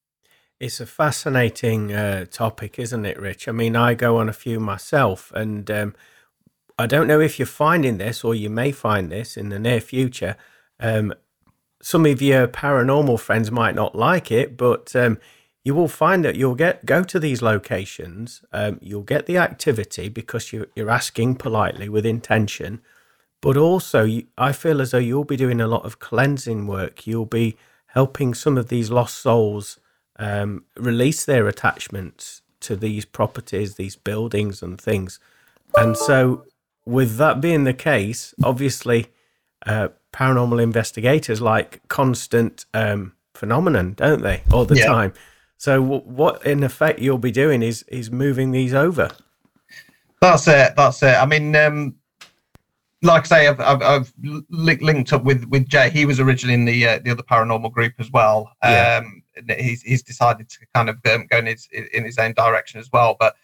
[0.59, 3.47] It's a fascinating uh, topic, isn't it, Rich?
[3.47, 5.95] I mean, I go on a few myself, and um,
[6.77, 9.81] I don't know if you're finding this or you may find this in the near
[9.81, 10.37] future.
[10.81, 11.15] Um,
[11.81, 15.19] some of your paranormal friends might not like it, but um,
[15.65, 18.43] you will find that you'll get go to these locations.
[18.53, 22.81] Um, you'll get the activity because you're, you're asking politely with intention,
[23.41, 27.07] but also you, I feel as though you'll be doing a lot of cleansing work.
[27.07, 27.57] You'll be
[27.89, 29.79] helping some of these lost souls
[30.19, 35.21] um, release their attachments to these properties, these buildings, and things.
[35.77, 36.45] And so,
[36.85, 39.09] with that being the case, obviously,
[39.67, 44.87] uh, paranormal investigators like constant um, phenomenon, don't they, all the Yeah.
[44.87, 45.13] time?
[45.57, 49.11] So, w- what in effect you'll be doing is is moving these over.
[50.21, 50.75] That's it.
[50.77, 51.15] That's it.
[51.17, 51.95] I mean, um,
[53.03, 54.13] like I say, I've, I've, I've
[54.51, 55.91] li- linked up with with Jay.
[55.91, 58.51] He was originally in the uh, the other paranormal group as well.
[58.63, 59.01] Yeah.
[59.03, 59.23] Um,
[59.59, 62.91] he's he's decided to kind of um, go in his in his own direction as
[62.93, 63.17] well.
[63.19, 63.35] But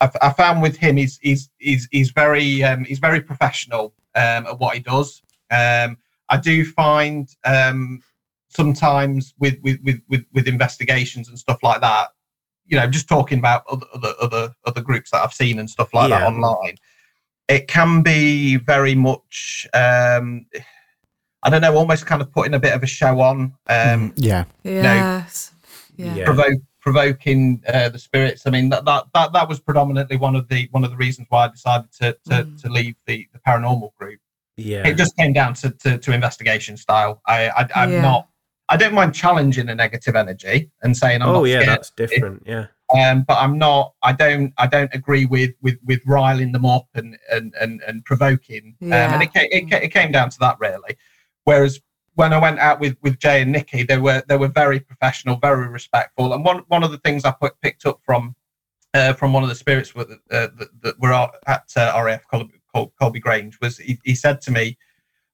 [0.00, 4.46] I, I found with him, he's he's he's he's very um, he's very professional um,
[4.46, 5.22] at what he does.
[5.50, 8.02] Um, I do find um,
[8.48, 12.08] sometimes with, with with with with investigations and stuff like that.
[12.66, 15.92] You know, just talking about other other other, other groups that I've seen and stuff
[15.94, 16.76] like that online
[17.48, 20.44] it can be very much um
[21.42, 24.12] i don't know almost kind of putting a bit of a show on um Mm,
[24.16, 24.44] yeah.
[24.64, 25.52] Yes.
[25.96, 26.14] Yeah.
[26.16, 26.24] Yeah.
[26.26, 30.46] provoke provoking uh, the spirits i mean that, that that that was predominantly one of
[30.48, 32.60] the one of the reasons why i decided to to, Mm.
[32.60, 34.20] to leave the the paranormal group
[34.58, 38.02] Yeah, it just came down to to, to investigation style i, I i'm Yeah.
[38.02, 38.28] not
[38.68, 41.90] i don't mind challenging a negative energy and saying i'm oh not yeah, scared that's
[41.92, 42.42] different.
[42.44, 43.94] Yeah, um, but I'm not.
[44.02, 44.52] I don't.
[44.56, 48.76] I don't agree with with with riling them up and and and, and provoking.
[48.82, 50.96] Um, and it, it it came down to that really.
[51.44, 51.80] Whereas
[52.14, 55.36] when I went out with with Jay and Nikki, they were they were very professional,
[55.36, 56.32] very respectful.
[56.32, 58.34] And one one of the things I put, picked up from
[58.94, 62.22] uh, from one of the spirits with, uh, that, that were at at, uh, RAF
[62.32, 62.57] Coleby,
[62.98, 64.76] Col- Coleby Grange was he, he said to me.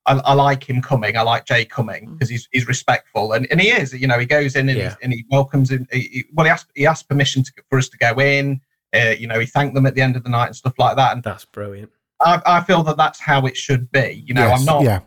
[0.07, 1.17] I, I like him coming.
[1.17, 3.91] I like Jay coming because he's he's respectful and, and he is.
[3.91, 4.89] You know, he goes in and, Yeah.
[4.89, 5.87] he's, and he welcomes him.
[5.91, 8.61] He, he- well, he asked he asked permission to, for us to go in.
[8.95, 10.95] Uh, you know, he thanked them at the end of the night and stuff like
[10.95, 11.13] that.
[11.13, 11.89] And that's brilliant.
[12.21, 14.23] I, I feel that that's how it should be.
[14.27, 14.99] You know, Yes, I'm not Yeah.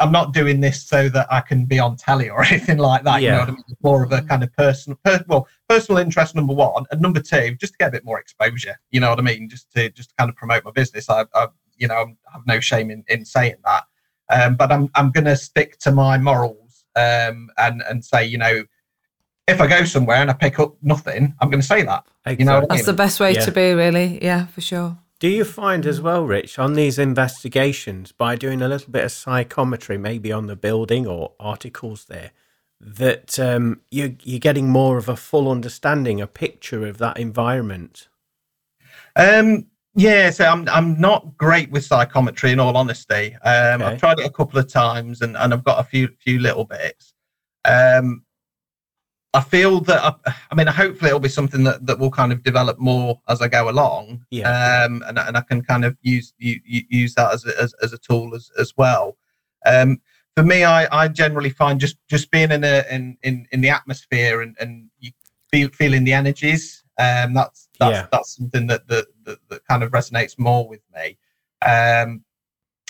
[0.00, 3.22] I'm not doing this so that I can be on telly or anything like that.
[3.22, 3.64] You know what I mean?
[3.68, 6.34] It's more of a kind of personal, per, well, personal interest.
[6.36, 8.76] Number one, and number two, just to get a bit more exposure.
[8.92, 9.48] You know what I mean?
[9.48, 11.10] Just to just to kind of promote my business.
[11.10, 13.84] I, I you know, I have no shame in, in saying that.
[14.32, 18.38] Um, but I'm I'm going to stick to my morals um, and and say, you
[18.38, 18.64] know,
[19.46, 22.04] if I go somewhere and I pick up nothing, I'm going to say that.
[22.38, 23.44] You know what I That's the best way Yeah.
[23.44, 24.22] to be, really.
[24.22, 24.98] Yeah, for sure.
[25.20, 29.12] Do you find as well, Rich, on these investigations, by doing a little bit of
[29.12, 32.32] psychometry, maybe on the building or articles there,
[32.80, 38.08] that um, you, you're getting more of a full understanding, a picture of that environment?
[39.16, 43.34] Um, yeah, so I'm I'm not great with psychometry in all honesty.
[43.42, 43.84] Um, Okay.
[43.92, 46.64] I've tried it a couple of times and, and I've got a few few little
[46.64, 47.14] bits.
[47.64, 48.24] Um,
[49.32, 52.44] I feel that I, I mean, hopefully it'll be something that, that will kind of
[52.44, 54.24] develop more as I go along.
[54.30, 54.48] Yeah.
[54.84, 57.74] Um, and, and I can kind of use u- u- use that as a, as,
[57.82, 59.16] as a tool as, as well.
[59.66, 60.00] Um,
[60.36, 63.70] for me, I, I generally find just just being in a in in, in the
[63.70, 65.10] atmosphere and and you
[65.50, 66.84] feel feeling the energies.
[66.98, 68.06] Um, that's that's Yeah.
[68.12, 71.18] that's something that that, that that kind of resonates more with me.
[71.66, 72.24] Um,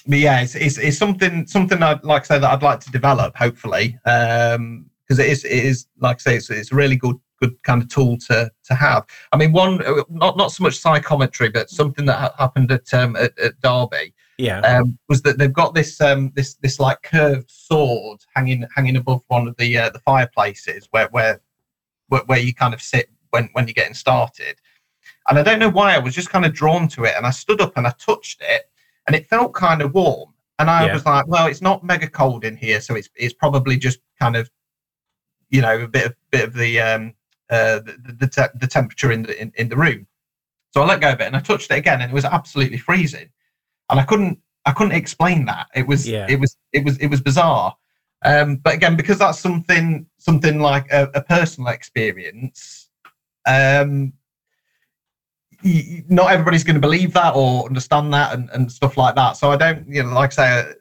[0.07, 2.91] but yeah, it's, it's, it's something something I'd like to say that I'd like to
[2.91, 6.97] develop, hopefully, because because it is it is like I say it's, it's a really
[6.97, 9.07] good good kind of tool to to have.
[9.33, 12.93] I mean, one uh, not not so much psychometry, but something that ha- happened at,
[12.93, 14.61] um, at at Derby Yeah.
[14.61, 19.23] um, was that they've got this um, this this like curved sword hanging hanging above
[19.29, 21.41] one of the uh, the fireplaces where, where
[22.09, 24.57] where where you kind of sit when when you're getting started.
[25.29, 27.31] And I don't know why I was just kind of drawn to it, and I
[27.31, 28.71] stood up and I touched it,
[29.07, 30.35] and it felt kind of warm.
[30.59, 30.95] And I Yeah.
[30.95, 34.37] was like, well, it's not mega cold in here, so it's it's probably just kind
[34.37, 34.51] of
[35.51, 37.15] you know a bit of bit of the um
[37.51, 40.07] uh the the, te- the temperature in the in, in the room.
[40.73, 42.79] So I let go of it and I touched it again, and it was absolutely
[42.79, 43.31] freezing
[43.91, 45.69] and I couldn't I couldn't explain that.
[45.75, 46.27] It was Yeah.
[46.29, 47.77] it was it was it was bizarre.
[48.25, 52.89] Um, but again, because that's something something like a, a personal experience,
[53.47, 54.15] um,
[56.09, 59.33] not everybody's going to believe that or understand that and, and stuff like that.
[59.37, 60.73] So I don't, you know, like I say,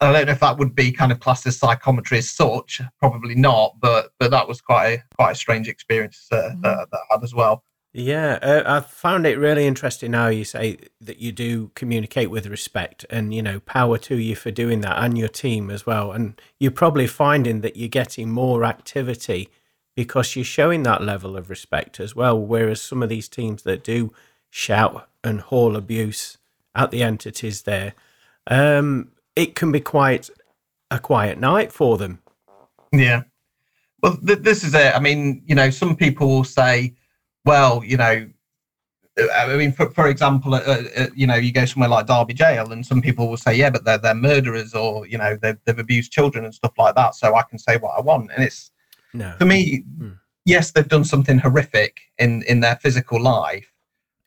[0.00, 2.80] I don't know if that would be kind of classed as psychometry as such.
[2.98, 7.00] Probably not, but but that was quite a quite a strange experience uh, that, that
[7.10, 7.64] I had as well.
[7.94, 12.46] Yeah, uh, I found it really interesting how you say that you do communicate with
[12.46, 16.12] respect, and you know, power to you for doing that, and your team as well.
[16.12, 19.48] And you're probably finding that you're getting more activity
[19.96, 22.38] because you're showing that level of respect as well.
[22.38, 24.12] Whereas some of these teams that do
[24.50, 26.38] shout and haul abuse
[26.74, 27.94] at the entities there,
[28.46, 30.30] um, it can be quite
[30.90, 32.20] a quiet night for them.
[32.92, 33.22] Yeah.
[34.02, 34.94] Well, th- this is it.
[34.94, 36.94] I mean, you know, some people will say,
[37.46, 38.28] well, you know,
[39.18, 42.34] uh, I mean, for, for example, uh, uh, you know, you go somewhere like Derby
[42.34, 45.56] Jail, and some people will say, yeah, but they're, they're murderers or, you know, they've,
[45.64, 47.14] they've abused children and stuff like that.
[47.14, 48.30] So I can say what I want.
[48.34, 48.70] And it's,
[49.18, 50.10] No, for me, Hmm.
[50.44, 53.66] yes, they've done something horrific in, in their physical life,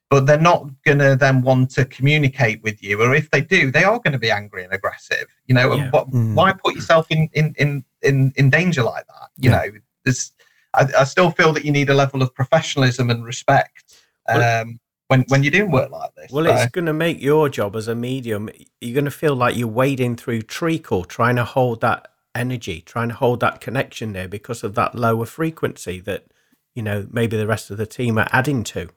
[0.10, 3.02] but they're not going to then want to communicate with you.
[3.02, 5.90] Or if they do, they are going to be angry and aggressive, you know, Yeah.
[5.92, 6.34] what, Mm.
[6.36, 9.30] why put yourself in, in, in, in, in danger like that?
[9.38, 9.58] You Yeah.
[9.58, 9.72] know,
[10.06, 10.32] there's,
[10.74, 13.84] I, I still feel that you need a level of professionalism and respect
[14.28, 14.80] Well- um,
[15.10, 16.32] when, when you're doing work like this.
[16.32, 18.50] Well, So- it's going to make your job as a medium.
[18.82, 22.10] You're going to feel like you're wading through treacle, trying to hold that
[22.40, 26.26] energy, trying to hold that connection there because of that lower frequency that
[26.74, 28.90] you know maybe the rest of the team are adding to.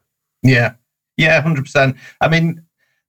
[0.42, 0.74] Yeah,
[1.16, 1.96] yeah, hundred percent.
[2.20, 2.64] I mean,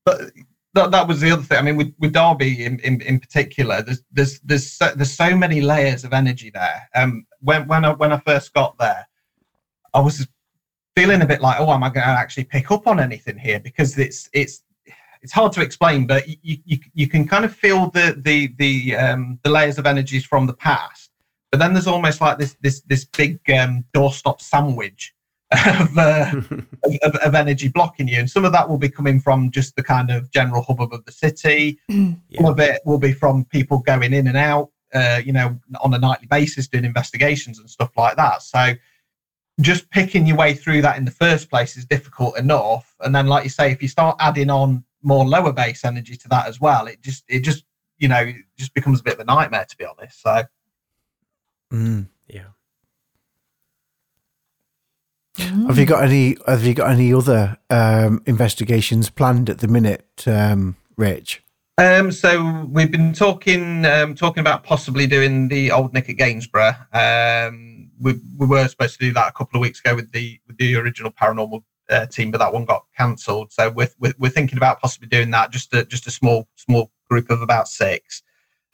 [0.05, 0.31] but
[0.73, 1.57] that, that was the other thing.
[1.57, 5.35] I mean, with, with Derby in, in, in particular, there's there's there's so, there's so
[5.35, 6.89] many layers of energy there.
[6.95, 9.07] Um, when when I when I first got there,
[9.93, 10.27] I was
[10.95, 13.59] feeling a bit like, oh, am I going to actually pick up on anything here?
[13.59, 14.63] Because it's it's
[15.23, 18.95] it's hard to explain, but you you, you can kind of feel the the the
[18.95, 21.09] um, the layers of energies from the past.
[21.49, 25.13] But then there's almost like this this this big um, doorstop sandwich
[25.51, 26.31] of, uh,
[27.03, 29.83] of, of, energy blocking you, and some of that will be coming from just the
[29.83, 31.79] kind of general hubbub of the city.
[31.89, 35.93] Some of it will be from people going in and out, uh, you know, on
[35.93, 38.41] a nightly basis doing investigations and stuff like that.
[38.41, 38.73] So
[39.61, 42.95] just picking your way through that in the first place is difficult enough.
[43.01, 46.27] And then, like you say, if you start adding on more lower base energy to
[46.29, 47.65] that as well, it just it just
[47.97, 50.21] you know it just becomes a bit of a nightmare to be honest.
[50.21, 50.43] So
[51.71, 52.07] Mm.
[52.27, 52.43] yeah.
[55.37, 56.37] Have you got any?
[56.47, 61.41] Have you got any other um, investigations planned at the minute, um, Rich?
[61.79, 66.75] Um, so we've been talking um, talking about possibly doing the old Nick at Gainsborough.
[66.93, 70.39] Um, we, we were supposed to do that a couple of weeks ago with the
[70.45, 71.63] with the original paranormal
[71.93, 73.51] uh, team, but that one got cancelled.
[73.53, 76.91] So we're, we're we're thinking about possibly doing that just a just a small small
[77.09, 78.23] group of about six,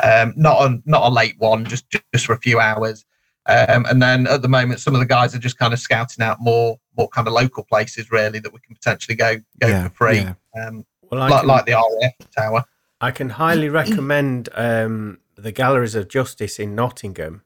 [0.04, 3.06] um, not a not a late one, just just for a few hours.
[3.46, 6.24] Um, and then at the moment, some of the guys are just kind of scouting
[6.24, 9.84] out more more kind of local places really that we can potentially go go Yeah,
[9.90, 10.34] for free, yeah.
[10.62, 12.66] um, Well, like can, like the RAF tower.
[13.02, 17.44] I can highly recommend um, the Galleries of Justice in Nottingham.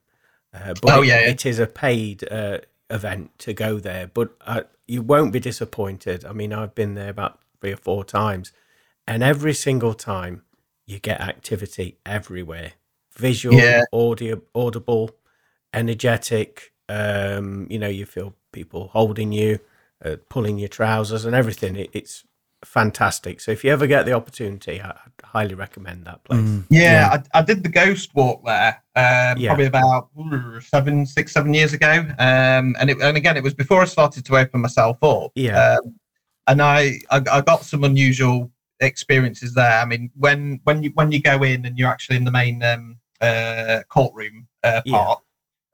[0.52, 1.28] Uh, but Oh, it- yeah, yeah.
[1.30, 2.58] it is a paid uh,
[2.90, 6.24] event to go there, but uh, you won't be disappointed.
[6.24, 8.52] I mean, I've been there about three or four times,
[9.06, 10.42] and every single time
[10.86, 12.72] you get activity everywhere
[13.16, 13.84] visual, Yeah.
[13.92, 15.10] audio, audible,
[15.72, 16.72] energetic.
[16.88, 19.60] Um, you know, you feel people holding you,
[20.04, 21.76] uh, pulling your trousers, and everything.
[21.76, 22.24] It, it's
[22.64, 23.40] fantastic.
[23.40, 26.40] So if you ever get the opportunity, I, I'd highly recommend that place.
[26.40, 26.64] Mm.
[26.70, 29.48] Yeah, I, I did the ghost walk there um, Yeah.
[29.50, 31.92] probably about ooh, seven, six, seven years ago.
[32.18, 35.32] Um, and it, and again, it was before I started to open myself up.
[35.34, 35.76] Yeah.
[35.76, 35.94] Um,
[36.46, 38.50] and I, I, I got some unusual
[38.80, 39.80] experiences there.
[39.80, 42.62] I mean, when when you when you go in and you're actually in the main
[42.62, 44.98] um, uh, courtroom uh, Yeah.
[44.98, 45.20] part,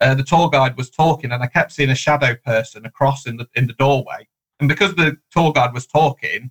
[0.00, 3.36] uh, the tour guide was talking, and I kept seeing a shadow person across in
[3.36, 4.28] the in the doorway.
[4.60, 6.50] And because the tour guide was talking,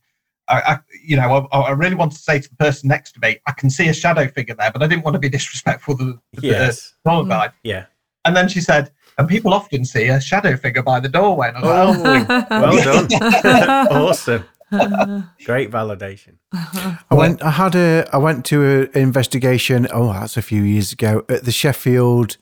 [0.49, 3.19] I, I you know, I, I really wanted to say to the person next to
[3.21, 5.97] me, I can see a shadow figure there, but I didn't want to be disrespectful
[5.97, 6.93] to the, to Yes.
[7.05, 7.29] the tour Mm.
[7.29, 7.51] guide.
[7.63, 7.85] Yeah.
[8.25, 11.49] And then she said, and people often see a shadow figure by the doorway.
[11.49, 13.87] And I was like, oh, Oh, well done.
[13.91, 14.43] awesome.
[15.45, 16.35] Great validation.
[16.53, 17.41] I went.
[17.43, 18.07] I had a.
[18.13, 19.87] I went to an investigation.
[19.91, 22.37] Oh, that's a few years ago at the Sheffield.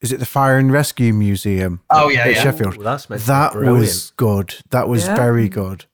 [0.00, 1.80] Is it the Fire and Rescue Museum?
[1.90, 2.42] Oh, yeah, at yeah.
[2.42, 2.78] Sheffield.
[2.78, 4.54] Ooh, that's meant to be that was good.
[4.70, 5.16] That was Yeah.
[5.16, 5.84] very good.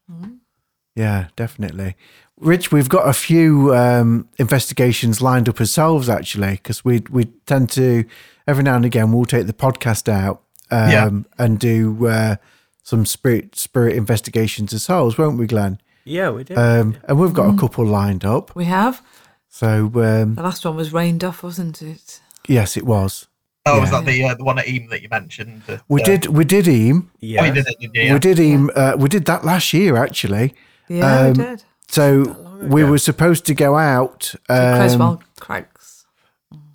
[0.97, 1.97] Yeah, definitely.
[2.39, 7.71] Rich, we've got a few um, investigations lined up ourselves actually, because we we tend
[7.71, 8.05] to
[8.47, 11.11] every now and again we'll take the podcast out um, Yeah.
[11.39, 12.37] and do uh,
[12.83, 15.81] some spirit spirit investigations ourselves, won't we, Glenn?
[16.05, 16.59] Yeah, we did.
[16.59, 18.55] Um, and we've got a couple lined up.
[18.55, 19.01] We have.
[19.49, 22.21] So um, The last one was rained off, wasn't it?
[22.49, 23.27] yes, it was.
[23.67, 25.63] oh, was that the uh, the one at Eyam that you mentioned?
[25.69, 27.11] that, We uh, did we did Eyam.
[27.21, 27.43] yeah.
[27.43, 28.13] Oh, you did it, did you?
[28.13, 28.71] We did Eyam.
[28.75, 30.53] Uh, we did that last year actually.
[30.89, 31.65] Yeah, Um, we did.
[31.89, 34.21] So we were supposed to go out.
[34.21, 36.07] To Um, Creswell Crags.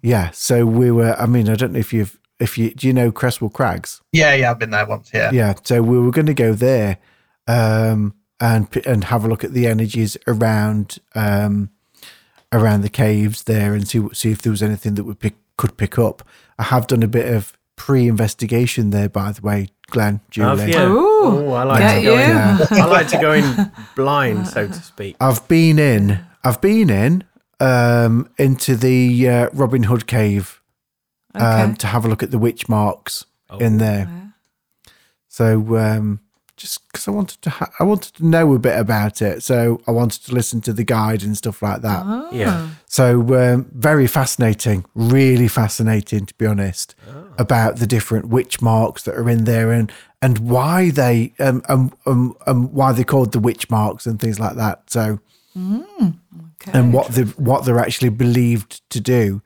[0.02, 0.30] Yeah.
[0.32, 1.16] So we were.
[1.20, 4.02] I mean, I don't know if you've if you do you know Creswell Crags.
[4.12, 5.10] Yeah, yeah, I've been there once.
[5.14, 5.32] Yeah.
[5.32, 5.54] Yeah.
[5.64, 6.98] So we were going to go there,
[7.48, 11.70] um, and and have a look at the energies around um,
[12.52, 15.76] around the caves there and see see if there was anything that we pick, could
[15.78, 16.24] pick up.
[16.58, 20.30] I have done a bit of pre-investigation there, by the way, Glenn, Have
[20.60, 20.72] Julie.
[20.74, 20.80] you?
[20.80, 22.30] Ooh, Oh, I like to go in.
[22.30, 22.68] Yeah.
[22.72, 25.16] I like to go in blind, so to speak.
[25.20, 26.20] I've been in.
[26.44, 27.24] I've been in
[27.60, 30.62] um, into the uh, Robin Hood cave
[31.36, 31.74] um, Okay.
[31.80, 33.58] to have a look at the witch marks Oh.
[33.58, 34.08] in there.
[35.28, 36.20] So um,
[36.60, 39.82] just because I wanted to, ha- I wanted to know a bit about it, so
[39.88, 42.04] I wanted to listen to the guide and stuff like that.
[42.06, 42.30] Oh.
[42.32, 42.70] Yeah.
[42.86, 43.22] So
[43.54, 46.96] um, very fascinating, really fascinating to be honest,
[47.38, 49.92] about the different witch marks that are in there and
[50.22, 54.40] and why they um, um, um, um why they're called the witch marks and things
[54.40, 54.90] like that.
[54.90, 55.20] So
[55.58, 56.72] Okay.
[56.74, 59.42] and what they what they're actually believed to do.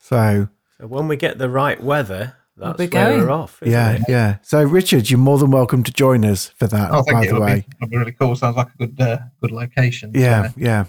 [0.00, 0.48] So
[0.80, 3.20] So when we get the right weather, that's be where going.
[3.22, 3.58] we're off.
[3.64, 4.02] Yeah, It?
[4.08, 4.36] yeah.
[4.42, 6.90] So Richard, you're more than welcome to join us for that.
[6.90, 7.28] Oh, thank by you.
[7.30, 8.34] the It'll way, be, it'll be really cool.
[8.36, 10.12] Sounds like a good uh, good location.
[10.14, 10.84] yeah, So, yeah.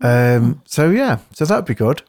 [0.00, 0.62] Um.
[0.66, 2.02] So yeah, so that'd be good.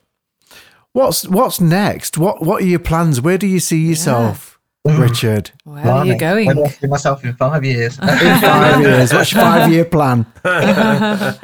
[0.93, 2.18] What's what's next?
[2.18, 3.22] What what are your plans?
[3.22, 5.51] Where do you see yourself, Richard?
[5.66, 6.45] Where are you going?
[6.47, 7.97] Where do I see myself in five years?
[7.99, 9.13] In five years.
[9.13, 10.26] What's your five year plan?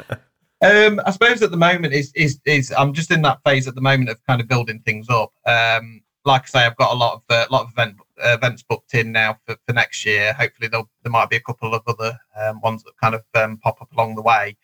[0.64, 3.74] Um, I suppose at the moment is is is I'm just in that phase at
[3.74, 5.32] the moment of kind of building things up.
[5.44, 8.62] Um, like I say, I've got a lot of uh, lot of event, uh, events
[8.62, 10.32] booked in now for, for next year.
[10.34, 13.56] Hopefully, there'll, there might be a couple of other um, ones that kind of um,
[13.58, 14.56] pop up along the way.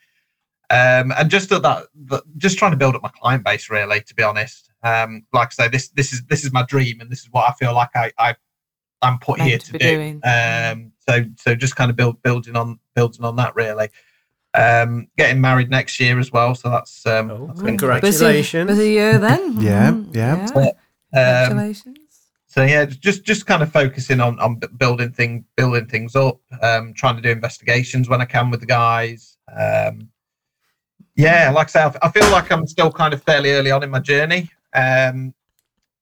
[0.70, 4.00] Um, and just at that, that, just trying to build up my client base, really.
[4.02, 7.10] To be honest, um, like I say, this this is this is my dream, and
[7.10, 8.36] this is what I feel like I, I
[9.02, 9.96] I'm put Meant here to to be do.
[9.96, 10.20] doing.
[10.24, 13.88] Um, so so just kind of build building on building on that really.
[14.54, 18.00] Um, getting married next year as well, so that's um, Oh, that's been congrats.
[18.02, 19.56] busy, busy year then.
[19.60, 20.14] Yeah, Mhm.
[20.14, 20.70] yeah.
[21.14, 21.98] Um, Congratulations.
[22.46, 26.92] so yeah, just just kind of focusing on on building thing building things up, um,
[26.94, 29.36] trying to do investigations when I can with the guys.
[29.56, 30.10] Um,
[31.16, 33.90] yeah, like I say, I feel like I'm still kind of fairly early on in
[33.90, 35.34] my journey, um,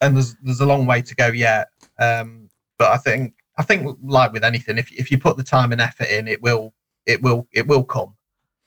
[0.01, 1.69] and there's there's a long way to go yet.
[1.99, 5.73] Um, but I think I think like with anything, if if you put the time
[5.73, 6.75] and effort in, it will
[7.07, 8.15] it will it will come.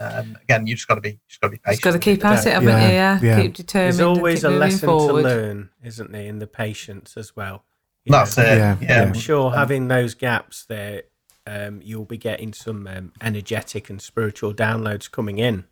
[0.02, 1.76] Um, again, you just got to be just got to be patient.
[1.76, 2.94] Just got to keep at it, haven't Yeah, you?
[2.94, 3.20] Yeah.
[3.22, 3.42] yeah.
[3.42, 3.98] Keep determined.
[4.00, 5.24] There's always a lesson forward.
[5.24, 7.66] to learn, isn't there, in the patience as well.
[8.06, 8.58] You That's know, it.
[8.58, 9.02] Yeah, Yeah, yeah.
[9.04, 11.04] I'm sure having those gaps there,
[11.46, 15.66] um, you'll be getting some um, energetic and spiritual downloads coming in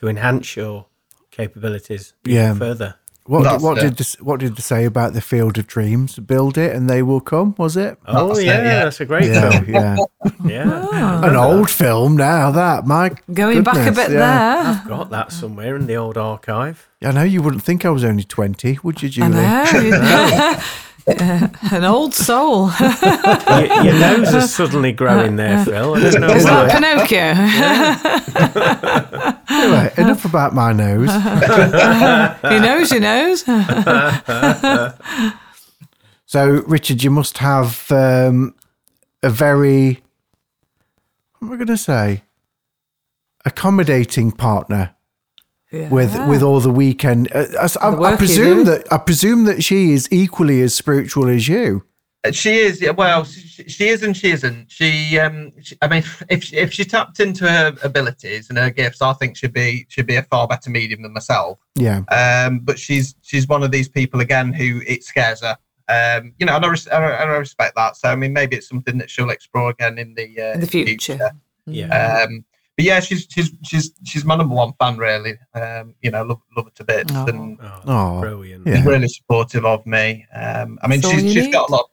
[0.00, 0.86] to enhance your
[1.30, 2.54] capabilities Yeah.
[2.54, 2.96] further.
[3.26, 3.80] What That's what it.
[3.80, 6.18] did this, what did they say about the Field of Dreams?
[6.18, 7.54] Build it and they will come.
[7.56, 7.98] Was it?
[8.06, 8.84] Oh That's it, yeah, yeah.
[8.84, 9.64] that's a great Yeah, film.
[9.70, 9.96] yeah.
[10.44, 11.22] Yeah, Ah.
[11.24, 12.50] An old film now.
[12.50, 14.18] That my Going back a bit yeah.
[14.18, 14.72] there.
[14.72, 16.86] I've got that somewhere in the old archive.
[17.02, 19.38] I know you wouldn't think I was only twenty, would you, Julie?
[19.38, 20.62] I know.
[21.06, 22.70] Uh, An old soul.
[22.80, 25.94] your, your nose is suddenly growing there, Phil.
[25.94, 26.74] I don't know Is that why.
[26.74, 27.34] Pinocchio?
[29.46, 31.10] Anyway, enough about my nose.
[32.42, 33.44] he knows, he knows.
[36.26, 38.54] So, Richard, you must have um,
[39.22, 40.02] a very,
[41.38, 42.22] what am I going to say,
[43.44, 44.93] accommodating partner
[45.90, 47.30] with with all the weekend.
[47.34, 50.60] Uh, I, I- The I work you presume that I presume that she is equally
[50.62, 51.84] as spiritual as you.
[52.26, 52.82] Uh, She is.
[52.96, 54.70] Well, she, she is and she isn't.
[54.72, 58.70] She, um, she, I mean, if she, if she tapped into her abilities and her
[58.70, 61.58] gifts, I think she'd be she'd be a far better medium than myself.
[61.76, 65.56] Yeah, Um, but she's she's one of these people again who it scares her.
[65.86, 67.96] Um, you know, and I, res- and I I respect that.
[67.98, 70.66] So I mean, maybe it's something that she'll explore again in the uh, In the
[70.66, 71.18] future.
[71.66, 72.24] Yeah.
[72.26, 72.44] Um,
[72.76, 75.34] but yeah, she's she's she's she's my number one fan, really.
[75.54, 77.26] Um, you know, love love her to bits, Oh.
[77.26, 78.66] and Oh, brilliant.
[78.66, 78.84] yeah.
[78.84, 80.26] really supportive of me.
[80.34, 81.52] Um, I mean, That's all she's you she's need.
[81.52, 81.90] got a lot.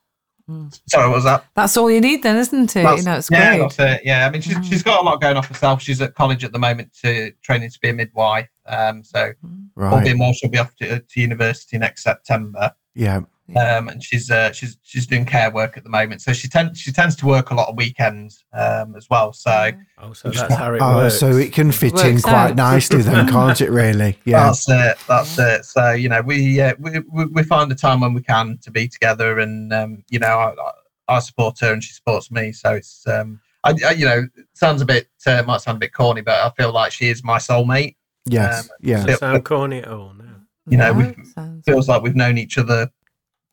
[0.90, 1.46] Sorry, what was that?
[1.56, 2.98] That's all you need then, isn't it?
[2.98, 3.60] you know, it's yeah, great.
[3.62, 4.02] that's it.
[4.04, 5.82] Yeah, I mean, she's, she's got a lot going off herself.
[5.82, 8.50] She's at college at the moment to training to be a midwife.
[8.66, 10.04] Um, so all Right.
[10.04, 12.74] being well, she'll be off to, to university next September.
[12.96, 13.22] Yeah.
[13.50, 16.22] Um, and she's uh, she's she's doing care work at the moment.
[16.22, 19.34] So she tends she tends to work a lot of weekends um, as well.
[19.34, 21.20] So Oh, so that's how it Oh, works.
[21.20, 22.56] so it can fit in quite out.
[22.56, 23.70] nicely then, can't it?
[23.70, 24.18] Really?
[24.24, 24.46] Yeah.
[24.46, 24.98] that's it.
[25.08, 25.66] That's it.
[25.66, 28.72] So you know, we, uh, we we we find the time when we can to
[28.72, 32.54] be together, and um, you know, I, I I support her and she supports me.
[32.54, 35.80] So it's um, I, I you know, it sounds a bit uh, might sound a
[35.80, 37.96] bit corny, but I feel like she is my soulmate.
[38.26, 38.64] Yes.
[38.64, 38.98] um, Yeah.
[39.06, 40.14] Doesn't sound corny at all.
[40.14, 40.24] No.
[40.70, 42.90] you know, No, we've- sounds- feels like we've known each other,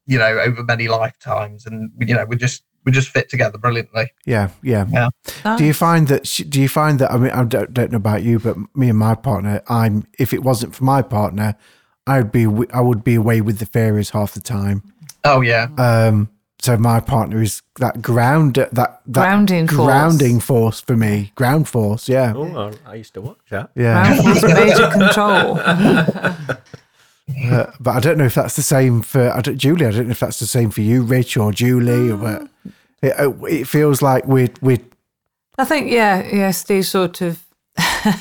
[0.09, 4.11] you know, over many lifetimes, and you know, we just we just fit together brilliantly.
[4.24, 4.48] Yeah.
[4.62, 4.84] Yeah.
[5.44, 5.59] nice.
[5.59, 6.24] Do you find that?
[6.48, 7.12] Do you find that?
[7.12, 10.06] I mean, I don't, don't know about you, but me and my partner, I'm.
[10.18, 11.54] If it wasn't for my partner,
[12.06, 12.46] I'd be.
[12.72, 14.82] I would be away with the fairies half the time.
[15.24, 16.30] Oh yeah, Um.
[16.61, 19.84] So my partner is that ground, that that Grounding force.
[19.86, 21.30] grounding force for me.
[21.36, 22.09] Ground force.
[22.09, 22.32] Yeah.
[22.34, 23.70] Oh, I, I used to watch that.
[23.76, 23.92] Yeah.
[24.16, 25.61] Ground force major control.
[27.45, 29.87] Uh, but I don't know if that's the same for I Julie.
[29.87, 32.16] I don't know if that's the same for you, Rich or Julie.
[32.16, 32.49] But
[33.03, 34.81] it, uh, it feels like we're we
[35.59, 36.51] I think yeah, yeah.
[36.53, 37.45] Steve sort of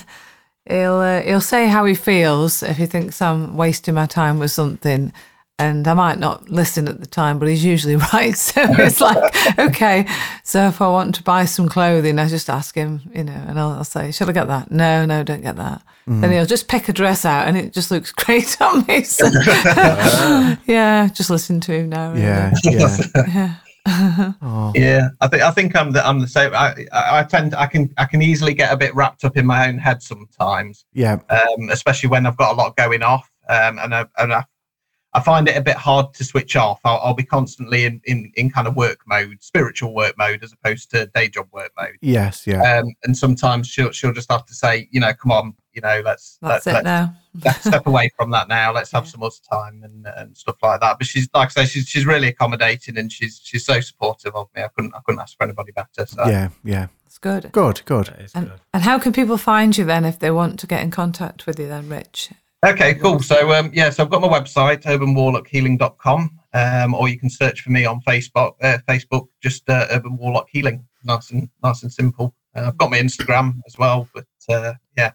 [0.65, 4.51] he'll uh, he'll say how he feels if he thinks I'm wasting my time with
[4.51, 5.13] something,
[5.59, 8.35] and I might not listen at the time, but he's usually right.
[8.35, 10.07] So it's like okay.
[10.43, 13.59] So if I want to buy some clothing, I just ask him, you know, and
[13.59, 15.81] I'll, I'll say, "Should I get that?" No, no, don't get that.
[16.09, 19.03] Then he'll just pick a dress out, and it just looks great on me.
[19.03, 19.27] So,
[20.65, 22.11] yeah, just listen to him now.
[22.11, 22.21] really.
[22.23, 23.55] yeah yeah.
[24.41, 25.09] oh, yeah.
[25.19, 26.53] I think I think I'm the I'm the same.
[26.53, 29.45] I, I I tend I can I can easily get a bit wrapped up in
[29.45, 33.79] my own head sometimes, yeah um, especially when I've got a lot going off, um,
[33.79, 34.45] and I, and I,
[35.17, 36.79] I find it a bit hard to switch off.
[36.85, 40.53] I'll, I'll be constantly in, in in kind of work mode, spiritual work mode, as
[40.53, 41.97] opposed to day job work mode.
[42.01, 45.55] yes yeah Um, and sometimes she'll she'll just have to say, you know, come on,
[45.73, 47.15] you know, let's That's let's, it now.
[47.43, 48.71] let's step away from that now.
[48.71, 50.99] Let's have some other time and, and stuff like that.
[50.99, 54.49] But she's like I say, she's she's really accommodating and she's she's so supportive of
[54.55, 54.61] me.
[54.61, 56.05] I couldn't I couldn't ask for anybody better.
[56.05, 56.87] So yeah yeah.
[57.07, 57.51] It's good.
[57.51, 58.29] Good good.
[58.35, 58.59] And, good.
[58.71, 61.59] and how can people find you then if they want to get in contact with
[61.59, 62.29] you then, Rich?
[62.67, 63.21] Okay, cool.
[63.21, 67.69] So um, yeah, so I've got my website urbanwarlockhealing.com, um, or you can search for
[67.71, 68.55] me on Facebook.
[68.61, 70.85] Uh, Facebook, just uh, Urban Warlock Healing.
[71.05, 72.35] Nice and nice and simple.
[72.53, 75.11] Uh, I've got my Instagram as well, but uh, yeah,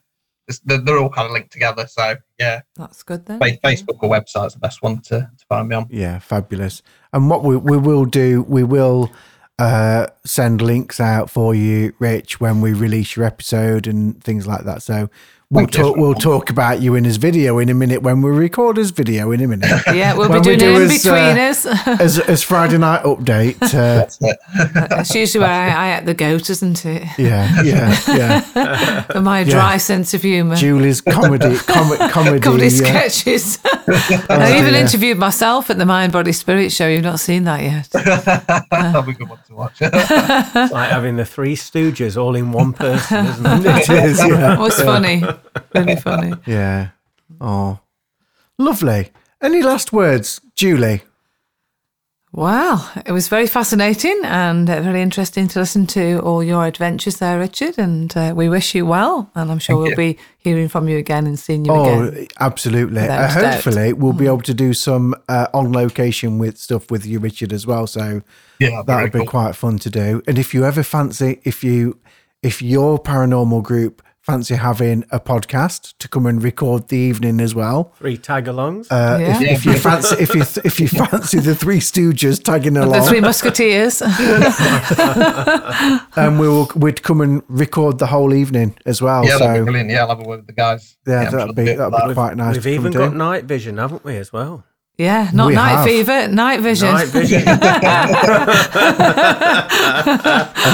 [0.49, 1.87] it's, they're, they're all kind of linked together.
[1.87, 3.39] So yeah, That's good then.
[3.39, 5.89] fa- Facebook or website's the best one to, to find me on.
[5.91, 6.83] Yeah, fabulous.
[7.13, 9.13] And what we we will do, we will
[9.59, 14.65] uh send links out for you, Rich, when we release your episode and things like
[14.65, 14.83] that.
[14.83, 15.11] So
[15.53, 18.77] we'll talk we'll talk about you in his video in a minute when we record
[18.77, 19.71] his video in a minute.
[19.93, 21.67] Yeah, we'll be When we doing do it in his, between uh, us.
[22.01, 23.63] as as Friday night update.
[23.63, 25.15] Uh, That's it.
[25.15, 27.07] Usually where I, I act the goat, isn't it?
[27.19, 29.03] yeah, yeah, yeah.
[29.03, 30.57] For my dry sense of humour.
[30.57, 32.41] Julie's comedy com- comedy.
[32.41, 33.59] Comedy uh, sketches.
[33.65, 34.81] I even dear.
[34.81, 36.89] interviewed myself at the Mind Body Spirit show.
[36.89, 37.89] You've not seen that yet.
[38.71, 39.77] That'll be good one to watch.
[39.81, 43.91] It's like having the three stooges all in one person, isn't it?
[43.91, 44.55] it is, yeah.
[44.55, 45.23] It was funny.
[45.75, 46.33] Really funny.
[46.47, 46.89] Yeah.
[47.41, 47.81] Oh,
[48.59, 49.11] lovely.
[49.41, 51.03] Any last words, Julie?
[52.35, 57.19] Wow, it was very fascinating and uh, very interesting to listen to all your adventures
[57.19, 57.77] there, Richard.
[57.79, 59.31] And uh, we wish you well.
[59.35, 62.29] And I'm sure Thank we'll be hearing from you again and seeing you Oh, again.
[62.41, 63.01] absolutely.
[63.03, 63.31] Uh, a doubt.
[63.33, 63.53] Mm.
[63.53, 67.53] hopefully, we'll be able to do some uh, on location with stuff with you, Richard,
[67.53, 67.87] as well.
[67.87, 68.23] So
[68.59, 69.27] yeah, that very would be cool.
[69.29, 70.23] quite fun to do.
[70.27, 71.99] And if you ever fancy, if you,
[72.43, 77.55] if your paranormal group fancy having a podcast to come and record the evening as
[77.57, 78.87] well, Three tag-alongs.
[78.91, 79.51] uh, if, Yeah.
[79.53, 83.21] if you fancy, if you if you fancy the Three Stooges tagging along, The Three
[83.21, 84.01] Musketeers.
[86.17, 89.25] and we will we'd come and record the whole evening as well.
[89.27, 89.91] Yeah, that'd be so brilliant.
[89.91, 90.97] Yeah, I'll have a word with the guys.
[91.07, 92.55] yeah, I'm sure that'd they'll be that'd be quite nice.
[92.55, 93.17] We've to even and got do.
[93.17, 94.65] night vision, haven't we, as well?
[94.99, 95.87] Yeah, not We night have.
[95.87, 96.93] fever, night vision.
[96.93, 97.39] Night vision.
[97.49, 97.59] and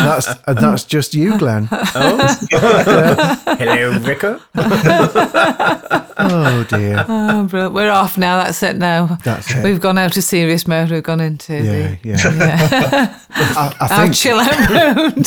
[0.05, 1.69] that's and that's just you, Glenn.
[1.71, 2.37] Oh.
[3.59, 4.41] Hello, Vicar.
[6.21, 7.05] Oh dear.
[7.09, 7.75] Oh, brilliant.
[7.75, 8.43] We're off now.
[8.43, 9.19] That's it now.
[9.23, 9.63] That's it.
[9.63, 10.91] We've gone out of serious mode.
[10.91, 12.17] We've gone into Yeah, the yeah.
[12.35, 13.21] yeah.
[13.31, 15.27] I, I our think chill out mode.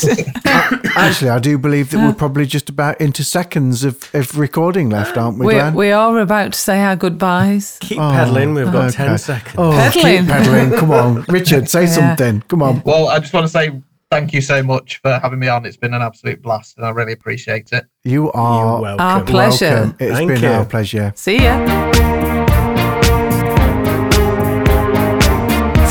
[0.98, 5.18] actually, I do believe that we're probably just about into seconds of, of recording left,
[5.18, 5.76] aren't we, we, Glenn?
[5.76, 7.78] we are about to say our goodbyes.
[7.80, 8.54] Keep peddling.
[8.54, 8.72] We've oh.
[8.72, 9.06] got okay.
[9.06, 9.56] ten seconds.
[9.58, 10.18] Oh, Peddling.
[10.26, 10.80] keep peddling.
[10.80, 12.42] Come on, Richard, say something.
[12.48, 12.82] Come on.
[12.86, 15.66] Well, I just want to say thank you so much for having me on.
[15.66, 17.86] It's been an absolute blast, and I really appreciate it.
[18.04, 19.06] You are You're welcome.
[19.06, 19.66] Our pleasure.
[19.70, 19.96] welcome.
[20.00, 20.50] It's Thank been you.
[20.50, 21.14] our pleasure.
[21.16, 21.66] See ya.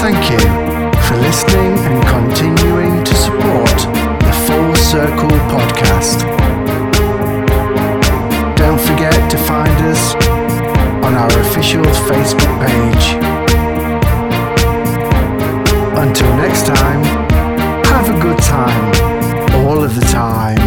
[0.01, 0.39] Thank you
[1.09, 3.77] for listening and continuing to support
[4.21, 6.30] the Full Circle podcast.
[11.31, 13.07] Our official Facebook page.
[15.97, 17.03] Until next time,
[17.85, 18.93] have a good time
[19.67, 20.60] all of the time.